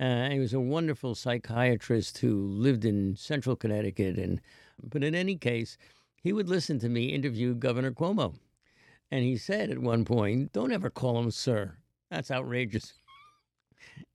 Uh, 0.00 0.30
he 0.30 0.38
was 0.38 0.54
a 0.54 0.60
wonderful 0.60 1.14
psychiatrist 1.14 2.16
who 2.18 2.48
lived 2.48 2.86
in 2.86 3.14
central 3.16 3.56
Connecticut. 3.56 4.16
And, 4.18 4.40
but 4.82 5.04
in 5.04 5.14
any 5.14 5.36
case, 5.36 5.76
he 6.22 6.32
would 6.32 6.48
listen 6.48 6.78
to 6.78 6.88
me 6.88 7.06
interview 7.06 7.54
Governor 7.54 7.92
Cuomo. 7.92 8.36
And 9.10 9.22
he 9.22 9.36
said 9.36 9.70
at 9.70 9.78
one 9.78 10.06
point, 10.06 10.52
Don't 10.52 10.72
ever 10.72 10.88
call 10.88 11.18
him 11.18 11.30
sir. 11.30 11.74
That's 12.10 12.30
outrageous. 12.30 12.94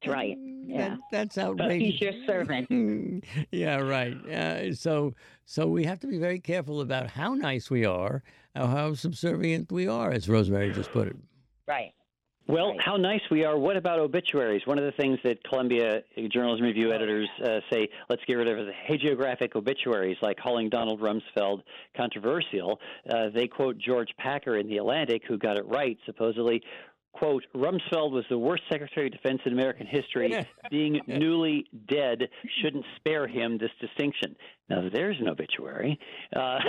Right. 0.08 0.38
Yeah. 0.66 0.90
That, 0.90 1.00
that's 1.12 1.38
outrageous. 1.38 2.00
He's 2.00 2.02
your 2.02 2.14
servant. 2.26 3.24
yeah, 3.52 3.78
right. 3.78 4.16
Uh, 4.30 4.74
so, 4.74 5.14
so 5.46 5.68
we 5.68 5.84
have 5.86 6.00
to 6.02 6.08
be 6.08 6.18
very 6.18 6.40
careful 6.40 6.82
about 6.82 7.10
how 7.10 7.34
nice 7.34 7.70
we 7.70 7.86
are, 7.86 8.24
or 8.56 8.68
how 8.68 8.94
subservient 8.94 9.72
we 9.72 9.88
are, 9.88 10.12
as 10.12 10.30
Rosemary 10.30 10.72
just 10.72 10.92
put 10.92 11.08
it. 11.08 11.16
Right. 11.68 11.94
Well, 12.48 12.72
right. 12.72 12.82
how 12.84 12.98
nice 12.98 13.22
we 13.32 13.46
are. 13.46 13.58
What 13.58 13.78
about 13.78 14.00
obituaries? 14.00 14.64
One 14.66 14.78
of 14.78 14.84
the 14.84 14.92
things 14.92 15.18
that 15.24 15.42
Columbia 15.46 16.02
Journalism 16.30 16.66
Review 16.66 16.92
editors 16.92 17.30
uh, 17.42 17.60
say, 17.72 17.88
let's 18.10 18.22
get 18.28 18.34
rid 18.34 18.50
of 18.50 18.66
the 18.66 18.74
hagiographic 18.90 19.56
obituaries, 19.56 20.18
like 20.22 20.38
calling 20.38 20.70
Donald 20.70 21.00
Rumsfeld 21.00 21.62
controversial. 21.96 22.82
Uh, 23.10 23.30
they 23.34 23.48
quote 23.48 23.78
George 23.78 24.10
Packer 24.18 24.58
in 24.58 24.68
The 24.68 24.78
Atlantic, 24.78 25.22
who 25.26 25.38
got 25.38 25.56
it 25.56 25.66
right, 25.68 25.98
supposedly 26.06 26.62
quote, 27.14 27.46
Rumsfeld 27.56 28.12
was 28.12 28.26
the 28.30 28.38
worst 28.38 28.64
Secretary 28.70 29.08
of 29.08 29.14
Defense 29.14 29.40
in 29.46 29.54
American 29.54 29.88
history. 29.88 30.46
Being 30.70 31.00
newly 31.08 31.66
dead 31.88 32.24
shouldn't 32.62 32.86
spare 32.98 33.28
him 33.28 33.58
this 33.58 33.72
distinction. 33.80 34.36
Now, 34.70 34.90
there's 34.92 35.20
an 35.20 35.30
obituary. 35.30 36.00
Uh, 36.36 36.60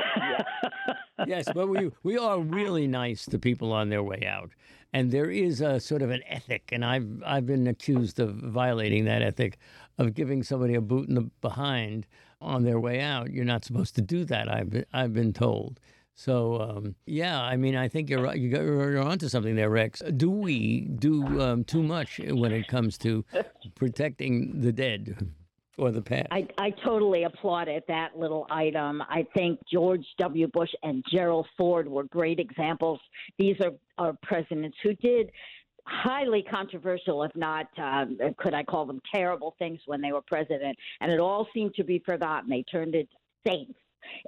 yes, 1.26 1.46
but 1.52 1.68
we, 1.68 1.90
we 2.02 2.18
are 2.18 2.40
really 2.40 2.87
nice 2.87 3.24
to 3.26 3.38
people 3.38 3.72
on 3.72 3.88
their 3.88 4.02
way 4.02 4.26
out. 4.26 4.50
And 4.92 5.11
there 5.11 5.30
is 5.30 5.61
a 5.61 5.80
sort 5.80 6.02
of 6.02 6.11
an 6.11 6.22
ethic, 6.28 6.70
and 6.70 6.85
I've, 6.85 7.22
I've 7.26 7.46
been 7.46 7.66
accused 7.66 8.20
of 8.20 8.37
violating 8.37 9.07
that 9.07 9.22
ethic 9.22 9.59
of 9.98 10.14
giving 10.14 10.44
somebody 10.44 10.74
a 10.74 10.80
boot 10.80 11.09
in 11.09 11.16
the 11.16 11.30
behind 11.40 12.07
on 12.40 12.62
their 12.62 12.78
way 12.78 13.00
out. 13.00 13.33
You're 13.33 13.44
not 13.44 13.64
supposed 13.64 13.96
to 13.96 14.02
do 14.02 14.24
that, 14.26 14.48
I've 14.48 14.85
I've 14.92 15.12
been 15.12 15.33
told. 15.33 15.80
So 16.14 16.61
um, 16.61 16.94
yeah, 17.07 17.42
I 17.42 17.57
mean, 17.57 17.77
I 17.77 17.88
think 17.88 18.09
you're 18.09 18.35
you 18.35 18.48
you're 18.48 19.03
onto 19.03 19.29
something 19.29 19.57
there, 19.57 19.70
Rex. 19.70 20.00
Do 20.16 20.31
we 20.31 20.83
do 20.83 21.40
um, 21.40 21.64
too 21.64 21.83
much 21.83 22.20
when 22.24 22.53
it 22.53 22.68
comes 22.68 22.96
to 22.98 23.24
protecting 23.74 24.61
the 24.61 24.72
dead? 24.72 25.29
Or 25.77 25.90
the 25.90 26.03
past. 26.03 26.29
I, 26.31 26.46
I 26.57 26.70
totally 26.70 27.24
applauded 27.24 27.83
that 27.88 28.16
little 28.16 28.46
item. 28.48 29.03
I 29.09 29.27
think 29.35 29.59
George 29.68 30.07
W. 30.20 30.46
Bush 30.46 30.70
and 30.85 31.05
Gerald 31.11 31.48
Ford 31.59 31.88
were 31.88 32.05
great 32.05 32.38
examples. 32.38 33.00
These 33.40 33.57
are, 33.61 33.72
are 33.98 34.16
presidents 34.22 34.77
who 34.85 34.94
did 34.94 35.33
highly 35.85 36.42
controversial, 36.42 37.24
if 37.24 37.35
not, 37.35 37.66
uh, 37.77 38.05
could 38.38 38.55
I 38.55 38.62
call 38.62 38.87
them 38.87 39.00
terrible 39.12 39.57
things 39.59 39.81
when 39.87 40.00
they 40.00 40.12
were 40.12 40.22
president. 40.22 40.79
And 41.00 41.11
it 41.11 41.18
all 41.18 41.48
seemed 41.53 41.74
to 41.74 41.83
be 41.83 42.00
forgotten. 42.07 42.48
They 42.48 42.62
turned 42.70 42.94
it 42.94 43.09
saints 43.44 43.74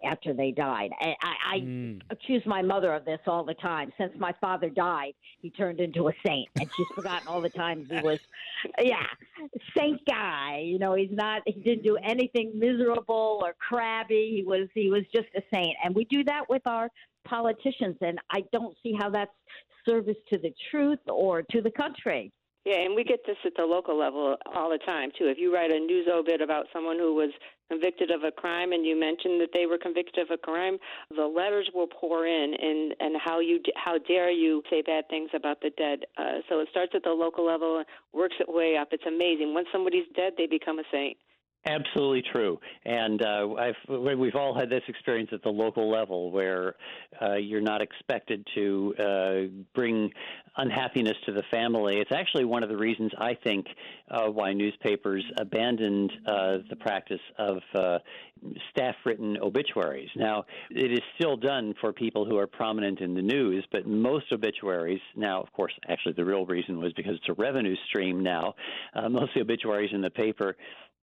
after 0.05 0.33
they 0.33 0.51
died. 0.51 0.91
I, 1.01 1.15
I, 1.23 1.59
mm. 1.59 2.01
accuse 2.11 2.43
my 2.47 2.63
mother 2.63 2.93
of 2.93 3.05
this 3.05 3.21
all 3.27 3.45
the 3.45 3.55
time. 3.55 3.93
Since 3.99 4.13
my 4.19 4.33
father 4.41 4.69
died, 4.69 5.15
he 5.41 5.51
turned 5.51 5.81
into 5.81 6.09
a 6.09 6.13
saint, 6.25 6.49
and 6.59 6.69
she's 6.77 6.87
forgotten 6.95 7.29
all 7.29 7.41
the 7.41 7.51
times 7.51 7.89
he 7.91 8.01
was, 8.01 8.19
yeah, 8.81 9.07
saint 9.77 10.01
guy. 10.07 10.63
You 10.65 10.79
know, 10.79 10.95
he's 10.95 11.13
not. 11.13 11.43
He 11.47 11.61
didn't 11.61 11.85
do 11.85 11.97
anything 11.97 12.53
miserable 12.55 13.41
or 13.43 13.55
crabby. 13.59 14.33
He 14.37 14.45
was. 14.45 14.69
He 14.75 14.91
was 14.91 15.03
just 15.15 15.29
a 15.37 15.43
saint, 15.53 15.77
and 15.85 15.95
we 15.95 16.05
do 16.05 16.25
that 16.25 16.49
with 16.49 16.63
our 16.67 16.91
politicians, 17.27 17.97
and 18.01 18.19
I 18.31 18.45
don't 18.53 18.77
see 18.83 18.95
how 18.99 19.11
that's 19.11 19.33
service 19.87 20.17
to 20.33 20.39
the 20.39 20.53
truth 20.71 20.99
or 21.09 21.43
to 21.43 21.61
the 21.61 21.71
country. 21.71 22.33
Yeah, 22.65 22.81
and 22.81 22.97
we 22.97 23.05
get 23.05 23.21
this 23.25 23.37
at 23.45 23.53
the 23.57 23.63
local 23.63 23.97
level 23.97 24.37
all 24.53 24.71
the 24.71 24.79
time 24.79 25.11
too. 25.17 25.27
If 25.29 25.39
you 25.39 25.55
write 25.55 25.71
a 25.71 25.79
news 25.79 26.09
obit 26.13 26.43
about 26.43 26.67
someone 26.73 26.99
who 26.99 27.15
was 27.15 27.31
convicted 27.69 28.11
of 28.11 28.23
a 28.25 28.31
crime 28.31 28.73
and 28.73 28.85
you 28.85 28.99
mentioned 28.99 29.41
that 29.41 29.51
they 29.53 29.67
were 29.67 29.79
convicted 29.79 30.19
of 30.19 30.31
a 30.31 30.39
crime, 30.39 30.79
the 31.15 31.27
letters 31.27 31.71
will 31.75 31.87
pour 31.89 32.27
in 32.27 32.55
and 32.61 32.95
and 33.01 33.17
how 33.23 33.41
you 33.41 33.61
how 33.77 33.99
dare 33.99 34.31
you 34.31 34.63
say 34.71 34.83
bad 34.83 35.09
things 35.09 35.31
about 35.35 35.61
the 35.61 35.71
dead. 35.77 36.01
Uh, 36.17 36.41
so 36.49 36.61
it 36.61 36.69
starts 36.71 36.93
at 36.95 37.03
the 37.03 37.11
local 37.11 37.47
level, 37.47 37.83
works 38.13 38.37
its 38.41 38.49
way 38.49 38.77
up. 38.77 38.89
It's 38.93 39.07
amazing. 39.07 39.55
Once 39.55 39.69
somebody's 39.73 40.07
dead, 40.15 40.35
they 40.37 40.47
become 40.47 40.79
a 40.79 40.85
saint. 40.93 41.17
Absolutely 41.69 42.23
true, 42.31 42.61
and 42.85 43.21
uh, 43.23 43.55
I've, 43.55 43.75
we've 43.89 44.37
all 44.37 44.57
had 44.57 44.71
this 44.71 44.83
experience 44.87 45.31
at 45.33 45.43
the 45.43 45.49
local 45.49 45.91
level 45.91 46.31
where 46.31 46.77
uh, 47.21 47.35
you're 47.35 47.61
not 47.61 47.83
expected 47.83 48.47
to 48.55 48.95
uh, 48.97 49.41
bring 49.75 50.13
unhappiness 50.57 51.17
to 51.27 51.33
the 51.33 51.43
family. 51.51 51.97
It's 51.97 52.13
actually 52.13 52.45
one 52.45 52.63
of 52.63 52.69
the 52.69 52.77
reasons 52.77 53.11
I 53.19 53.35
think 53.43 53.67
uh, 54.09 54.27
why 54.27 54.53
newspapers 54.53 55.25
abandoned 55.41 56.13
uh, 56.25 56.59
the 56.71 56.77
practice 56.77 57.21
of 57.37 57.59
uh, 57.75 57.99
staff-written 58.71 59.39
obituaries. 59.43 60.11
Now, 60.15 60.45
it 60.71 60.93
is 60.93 61.01
still 61.17 61.37
done 61.37 61.75
for 61.81 61.93
people 61.93 62.27
who 62.27 62.39
are 62.39 62.47
prominent 62.47 63.01
in 63.01 63.15
the 63.15 63.23
news, 63.23 63.67
but 63.73 63.89
most 63.89 64.27
obituaries 64.33 65.01
now, 65.17 65.43
of 65.43 65.53
course, 65.53 65.73
actually 65.89 66.13
the 66.13 66.25
real 66.25 66.47
reason 66.47 66.79
was 66.79 66.93
because 66.93 67.15
it's 67.17 67.29
a 67.29 67.43
revenue 67.43 67.75
stream 67.89 68.23
now. 68.23 68.55
most 69.11 69.31
of 69.31 69.35
the 69.35 69.41
obituaries 69.41 69.91
in 69.93 70.01
the 70.01 70.11
paper 70.11 70.55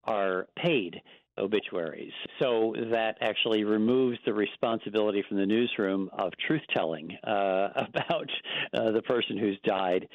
are 0.06 0.48
paid 0.58 1.02
obituaries. 1.38 2.12
So 2.40 2.76
that 2.92 3.18
actually 3.22 3.64
removes 3.64 4.18
the 4.26 4.34
responsibility 4.34 5.24
from 5.28 5.38
the 5.38 5.46
newsroom 5.46 6.10
of 6.14 6.32
truth 6.46 6.62
telling 6.74 7.12
uh, 7.26 7.70
about 7.76 8.30
uh, 8.74 8.92
the 8.92 9.02
person 9.02 9.38
who's 9.38 9.58
died. 9.64 10.08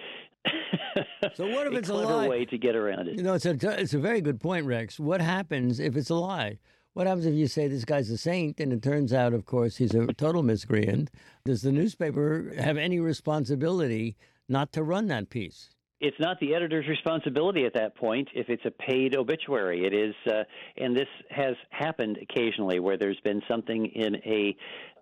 so 1.34 1.48
what 1.48 1.66
if 1.66 1.72
a 1.72 1.76
it's 1.76 1.88
a 1.88 1.94
lie? 1.94 2.28
way 2.28 2.44
to 2.44 2.56
get 2.56 2.76
around 2.76 3.08
it. 3.08 3.16
You 3.16 3.22
know, 3.22 3.34
it's 3.34 3.44
a 3.44 3.56
it's 3.80 3.94
a 3.94 3.98
very 3.98 4.20
good 4.20 4.40
point, 4.40 4.66
Rex. 4.66 4.98
What 4.98 5.20
happens 5.20 5.80
if 5.80 5.96
it's 5.96 6.10
a 6.10 6.14
lie? 6.14 6.58
What 6.94 7.06
happens 7.06 7.26
if 7.26 7.34
you 7.34 7.46
say 7.48 7.68
this 7.68 7.84
guy's 7.84 8.10
a 8.10 8.16
saint 8.16 8.58
and 8.60 8.72
it 8.72 8.82
turns 8.82 9.12
out, 9.12 9.32
of 9.32 9.44
course, 9.44 9.76
he's 9.76 9.94
a 9.94 10.06
total 10.14 10.42
miscreant? 10.42 11.10
Does 11.44 11.62
the 11.62 11.70
newspaper 11.70 12.52
have 12.58 12.76
any 12.76 12.98
responsibility 12.98 14.16
not 14.48 14.72
to 14.72 14.82
run 14.82 15.06
that 15.08 15.28
piece? 15.28 15.70
It's 16.00 16.16
not 16.20 16.38
the 16.40 16.54
editor's 16.54 16.86
responsibility 16.86 17.64
at 17.64 17.74
that 17.74 17.96
point 17.96 18.28
if 18.34 18.48
it's 18.48 18.64
a 18.64 18.70
paid 18.70 19.16
obituary. 19.16 19.84
It 19.84 19.92
is, 19.92 20.14
uh, 20.26 20.44
and 20.76 20.96
this 20.96 21.08
has 21.30 21.54
happened 21.70 22.18
occasionally 22.22 22.78
where 22.78 22.96
there's 22.96 23.20
been 23.24 23.42
something 23.48 23.86
in 23.86 24.16
a 24.24 24.56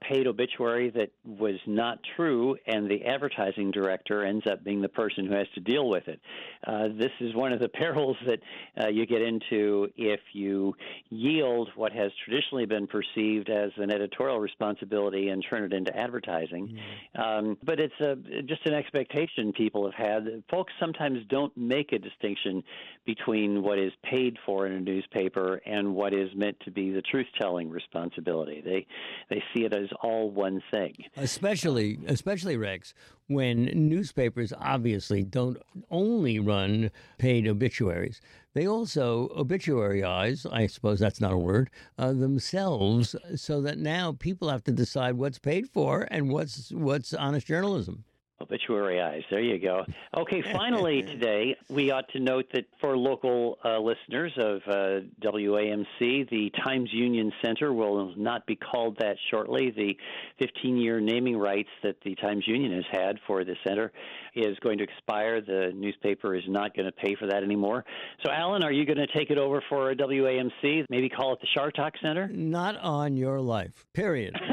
paid 0.08 0.26
obituary 0.26 0.90
that 0.90 1.10
was 1.24 1.56
not 1.66 1.98
true, 2.16 2.56
and 2.66 2.88
the 2.90 3.04
advertising 3.04 3.70
director 3.70 4.24
ends 4.24 4.46
up 4.50 4.62
being 4.64 4.80
the 4.80 4.88
person 4.88 5.26
who 5.26 5.34
has 5.34 5.46
to 5.54 5.60
deal 5.60 5.88
with 5.88 6.06
it. 6.08 6.20
Uh, 6.66 6.88
this 6.98 7.10
is 7.20 7.34
one 7.34 7.52
of 7.52 7.60
the 7.60 7.68
perils 7.80 8.16
that 8.26 8.38
uh, 8.82 8.88
you 8.88 9.06
get 9.06 9.22
into 9.22 9.88
if 9.96 10.20
you 10.32 10.74
yield 11.10 11.68
what 11.76 11.92
has 11.92 12.10
traditionally 12.24 12.66
been 12.66 12.86
perceived 12.86 13.50
as 13.50 13.70
an 13.76 13.90
editorial 13.90 14.38
responsibility 14.38 15.28
and 15.28 15.44
turn 15.48 15.64
it 15.64 15.72
into 15.72 15.96
advertising. 15.96 16.68
Mm-hmm. 16.68 17.20
Um, 17.20 17.58
but 17.62 17.80
it's 17.80 18.00
a, 18.00 18.16
just 18.42 18.64
an 18.66 18.74
expectation 18.74 19.52
people 19.52 19.90
have 19.90 19.94
had. 19.94 20.42
Folks 20.50 20.72
sometimes 20.80 21.18
don't 21.28 21.56
make 21.56 21.92
a 21.92 21.98
distinction 21.98 22.62
between 23.06 23.62
what 23.62 23.78
is 23.78 23.92
paid 24.02 24.36
for 24.44 24.66
in 24.66 24.72
a 24.72 24.80
newspaper 24.80 25.60
and 25.64 25.94
what 25.94 26.12
is 26.12 26.28
meant 26.34 26.58
to 26.64 26.70
be 26.70 26.90
the 26.90 27.02
truth 27.02 27.26
telling 27.40 27.70
responsibility. 27.70 28.60
They 28.60 28.86
they 29.30 29.42
see 29.54 29.64
it 29.64 29.72
as 29.72 29.88
all 30.02 30.30
one 30.30 30.62
thing. 30.70 30.94
Especially 31.16 31.98
especially 32.06 32.56
Rex 32.56 32.92
when 33.28 33.64
newspapers 33.88 34.52
obviously 34.60 35.22
don't 35.22 35.56
only 35.90 36.38
run 36.38 36.90
paid 37.18 37.46
obituaries. 37.48 38.20
They 38.54 38.66
also 38.66 39.28
obituaryize, 39.36 40.50
I 40.50 40.66
suppose 40.66 40.98
that's 40.98 41.20
not 41.20 41.32
a 41.32 41.38
word, 41.38 41.70
uh, 41.98 42.12
themselves, 42.12 43.14
so 43.34 43.60
that 43.62 43.78
now 43.78 44.12
people 44.12 44.48
have 44.48 44.64
to 44.64 44.72
decide 44.72 45.16
what's 45.16 45.38
paid 45.38 45.68
for 45.68 46.08
and 46.10 46.30
what's 46.30 46.72
what's 46.72 47.12
honest 47.14 47.46
journalism. 47.46 48.04
Obituary 48.46 49.00
eyes. 49.00 49.22
There 49.30 49.40
you 49.40 49.58
go. 49.58 49.84
Okay, 50.16 50.42
finally 50.52 51.02
today, 51.02 51.56
we 51.68 51.90
ought 51.90 52.08
to 52.10 52.20
note 52.20 52.46
that 52.52 52.66
for 52.80 52.96
local 52.96 53.58
uh, 53.64 53.78
listeners 53.78 54.32
of 54.36 54.60
uh, 54.68 55.00
WAMC, 55.20 56.30
the 56.30 56.52
Times 56.64 56.90
Union 56.92 57.32
Center 57.42 57.72
will 57.72 58.14
not 58.16 58.46
be 58.46 58.54
called 58.54 58.98
that 59.00 59.16
shortly. 59.30 59.72
The 59.76 59.96
15 60.38 60.76
year 60.76 61.00
naming 61.00 61.36
rights 61.36 61.70
that 61.82 61.96
the 62.04 62.14
Times 62.14 62.44
Union 62.46 62.72
has 62.72 62.84
had 62.92 63.18
for 63.26 63.44
the 63.44 63.56
center 63.66 63.92
is 64.34 64.56
going 64.60 64.78
to 64.78 64.84
expire. 64.84 65.40
The 65.40 65.72
newspaper 65.74 66.34
is 66.34 66.44
not 66.46 66.76
going 66.76 66.86
to 66.86 66.92
pay 66.92 67.16
for 67.16 67.26
that 67.26 67.42
anymore. 67.42 67.84
So, 68.24 68.30
Alan, 68.30 68.62
are 68.62 68.72
you 68.72 68.86
going 68.86 68.98
to 68.98 69.06
take 69.08 69.30
it 69.30 69.38
over 69.38 69.62
for 69.68 69.92
WAMC? 69.94 70.84
Maybe 70.88 71.08
call 71.08 71.32
it 71.32 71.40
the 71.40 71.48
Chartock 71.56 71.92
Center? 72.00 72.28
Not 72.28 72.76
on 72.76 73.16
your 73.16 73.40
life, 73.40 73.86
period. 73.92 74.36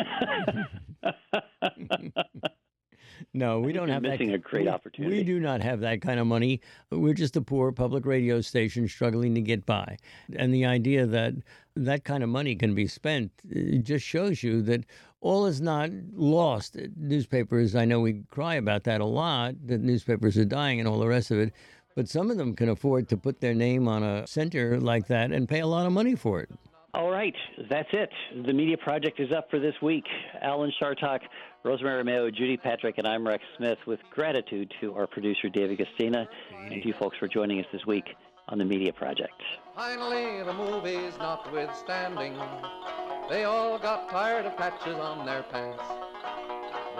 No, 3.35 3.59
we 3.59 3.73
don't 3.73 3.89
have 3.89 4.03
missing 4.03 4.27
that. 4.27 4.35
a 4.35 4.37
great 4.37 4.65
we, 4.65 4.69
opportunity. 4.69 5.17
We 5.17 5.23
do 5.23 5.39
not 5.39 5.61
have 5.61 5.79
that 5.79 6.01
kind 6.01 6.19
of 6.19 6.27
money. 6.27 6.61
We're 6.91 7.15
just 7.15 7.35
a 7.35 7.41
poor 7.41 7.71
public 7.71 8.05
radio 8.05 8.41
station 8.41 8.87
struggling 8.87 9.33
to 9.35 9.41
get 9.41 9.65
by. 9.65 9.97
And 10.35 10.53
the 10.53 10.65
idea 10.65 11.07
that 11.07 11.33
that 11.75 12.03
kind 12.03 12.23
of 12.23 12.29
money 12.29 12.55
can 12.55 12.75
be 12.75 12.85
spent 12.85 13.31
just 13.83 14.05
shows 14.05 14.43
you 14.43 14.61
that 14.63 14.85
all 15.19 15.47
is 15.47 15.61
not 15.61 15.89
lost. 16.13 16.77
Newspapers, 16.95 17.75
I 17.75 17.85
know 17.85 18.01
we 18.01 18.23
cry 18.29 18.55
about 18.55 18.83
that 18.83 19.01
a 19.01 19.05
lot, 19.05 19.55
that 19.65 19.81
newspapers 19.81 20.37
are 20.37 20.45
dying 20.45 20.79
and 20.79 20.87
all 20.87 20.99
the 20.99 21.07
rest 21.07 21.31
of 21.31 21.39
it. 21.39 21.53
But 21.95 22.09
some 22.09 22.29
of 22.29 22.37
them 22.37 22.55
can 22.55 22.69
afford 22.69 23.09
to 23.09 23.17
put 23.17 23.39
their 23.39 23.53
name 23.55 23.87
on 23.87 24.03
a 24.03 24.27
center 24.27 24.79
like 24.79 25.07
that 25.07 25.31
and 25.31 25.49
pay 25.49 25.59
a 25.59 25.67
lot 25.67 25.85
of 25.87 25.91
money 25.93 26.15
for 26.15 26.39
it. 26.41 26.49
All 26.95 27.09
right, 27.09 27.33
that's 27.71 27.89
it. 27.91 28.09
The 28.45 28.53
Media 28.53 28.77
Project 28.77 29.19
is 29.19 29.31
up 29.35 29.49
for 29.49 29.59
this 29.59 29.73
week. 29.81 30.05
Alan 30.41 30.71
Chartock, 30.79 31.21
Rosemary 31.63 32.03
Armao, 32.03 32.33
Judy 32.35 32.57
Patrick, 32.57 32.97
and 32.97 33.07
I'm 33.07 33.25
Rex 33.25 33.41
Smith 33.55 33.77
with 33.87 34.01
gratitude 34.13 34.73
to 34.81 34.93
our 34.95 35.07
producer, 35.07 35.47
David 35.47 35.79
Gastina, 35.79 36.27
and 36.53 36.81
to 36.81 36.87
you 36.87 36.93
folks 36.99 37.17
for 37.17 37.29
joining 37.29 37.61
us 37.61 37.65
this 37.71 37.85
week 37.85 38.03
on 38.49 38.57
the 38.57 38.65
Media 38.65 38.91
Project. 38.91 39.41
Finally, 39.73 40.43
the 40.43 40.51
movies 40.51 41.13
notwithstanding, 41.19 42.33
they 43.29 43.45
all 43.45 43.79
got 43.79 44.09
tired 44.09 44.45
of 44.45 44.57
patches 44.57 44.95
on 44.95 45.25
their 45.25 45.43
pants. 45.43 45.81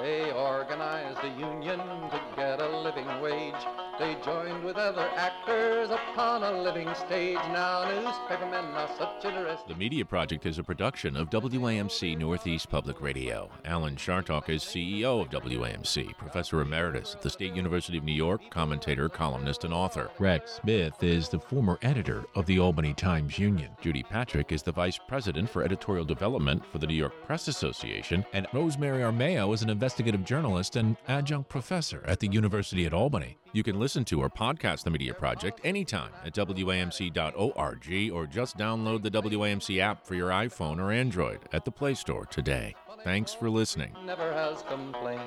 They 0.04 0.34
organized 0.34 1.20
a 1.24 1.30
union 1.40 1.78
to 1.78 2.22
get 2.36 2.62
a 2.62 2.78
living 2.80 3.08
wage. 3.22 3.54
They 3.98 4.18
joined 4.26 4.66
with 4.66 4.76
other 4.76 5.10
actors 5.16 5.92
upon 5.92 6.44
a 6.44 6.52
living 6.62 6.94
stage. 6.94 7.38
Now 7.38 7.90
newspapermen 7.90 8.66
are 8.76 8.90
such 8.98 9.24
interesting. 9.24 9.70
The 9.70 9.76
Media 9.76 10.04
Project 10.04 10.46
is 10.46 10.58
a 10.58 10.64
production 10.64 11.16
of 11.16 11.30
WAMC 11.30 12.18
Northeast 12.18 12.70
Public 12.70 13.00
Radio. 13.00 13.50
Alan 13.64 13.96
Chartock 13.96 14.50
is 14.50 14.62
CEO 14.62 15.22
of 15.22 15.30
WAMC, 15.30 16.18
Professor 16.18 16.60
Emeritus 16.60 17.16
at 17.16 17.22
the 17.22 17.30
State 17.30 17.56
University 17.56 17.98
of 17.98 18.04
New 18.04 18.12
York, 18.12 18.42
commentator, 18.50 19.08
columnist, 19.08 19.64
and 19.64 19.74
author. 19.74 20.12
Rex 20.20 20.60
Smith 20.62 21.02
is 21.02 21.30
the 21.30 21.40
former 21.40 21.80
editor 21.82 22.26
of 22.36 22.46
the 22.46 22.60
Albany 22.60 22.94
Times 22.94 23.40
Union. 23.40 23.70
Judy 23.80 24.04
Patrick 24.04 24.52
is 24.52 24.64
the 24.64 24.72
Vice 24.74 25.00
President 25.08 25.50
for 25.50 25.64
Editorial 25.64 26.04
Development 26.04 26.62
for 26.66 26.80
the 26.80 26.88
New 26.88 26.94
York 26.94 27.14
Press 27.26 27.48
Association. 27.48 28.26
And 28.34 28.48
Rosemary 28.52 29.04
Armao 29.04 29.54
is 29.54 29.62
an 29.62 29.70
investigative 29.94 30.26
journalist 30.26 30.76
and 30.76 30.98
adjunct 31.08 31.48
professor 31.50 32.04
at 32.08 32.20
the 32.20 32.26
University 32.26 32.88
at 32.88 32.96
Albany. 32.96 33.38
You 33.52 33.62
can 33.62 33.80
listen 33.80 34.04
to 34.06 34.24
or 34.24 34.28
podcast 34.28 34.86
the 34.86 34.90
Media 34.90 35.14
Project 35.14 35.62
anytime 35.64 36.10
at 36.26 36.34
WAMC.org 36.34 38.12
or 38.12 38.26
just 38.26 38.58
download 38.58 39.04
the 39.04 39.12
WAMC 39.12 39.78
app 39.78 40.04
for 40.04 40.16
your 40.16 40.32
iPhone 40.32 40.80
or 40.80 40.92
Android 40.92 41.42
at 41.54 41.64
the 41.64 41.70
Play 41.70 41.94
Store 41.94 42.26
today. 42.26 42.74
Thanks 43.04 43.36
for 43.36 43.52
listening. 43.52 43.96
Never 44.04 44.34
has 44.34 44.64
complained. 44.64 45.22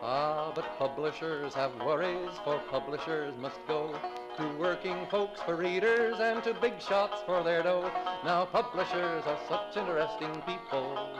Ah, 0.00 0.52
but 0.54 0.78
publishers 0.78 1.52
have 1.54 1.74
worries, 1.84 2.30
for 2.44 2.60
publishers 2.70 3.34
must 3.40 3.58
go 3.66 3.98
to 4.36 4.58
working 4.60 5.06
folks 5.10 5.42
for 5.42 5.56
readers 5.56 6.20
and 6.20 6.40
to 6.44 6.54
big 6.54 6.80
shots 6.80 7.20
for 7.26 7.42
their 7.42 7.64
dough. 7.64 7.90
Now 8.24 8.44
publishers 8.44 9.24
are 9.26 9.38
such 9.48 9.76
interesting 9.76 10.40
people. 10.46 11.18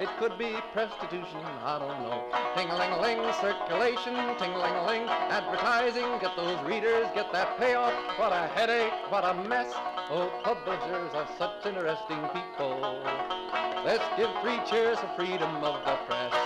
It 0.00 0.08
could 0.18 0.38
be 0.38 0.56
prostitution, 0.72 1.44
I 1.64 1.78
don't 1.78 2.02
know. 2.02 2.24
Ting-a-ling-a-ling, 2.56 3.32
circulation, 3.40 4.14
ting-a-ling-a-ling, 4.38 5.02
advertising, 5.08 6.18
get 6.20 6.34
those 6.36 6.58
readers, 6.64 7.06
get 7.14 7.32
that 7.32 7.58
payoff. 7.58 7.92
What 8.18 8.32
a 8.32 8.48
headache, 8.48 8.92
what 9.10 9.24
a 9.24 9.34
mess. 9.34 9.72
Oh, 10.10 10.30
publishers 10.42 11.14
are 11.14 11.28
such 11.38 11.66
interesting 11.66 12.20
people. 12.32 13.02
Let's 13.84 14.04
give 14.16 14.30
three 14.42 14.60
cheers 14.68 14.98
for 14.98 15.10
freedom 15.16 15.62
of 15.62 15.84
the 15.84 15.96
press. 16.06 16.41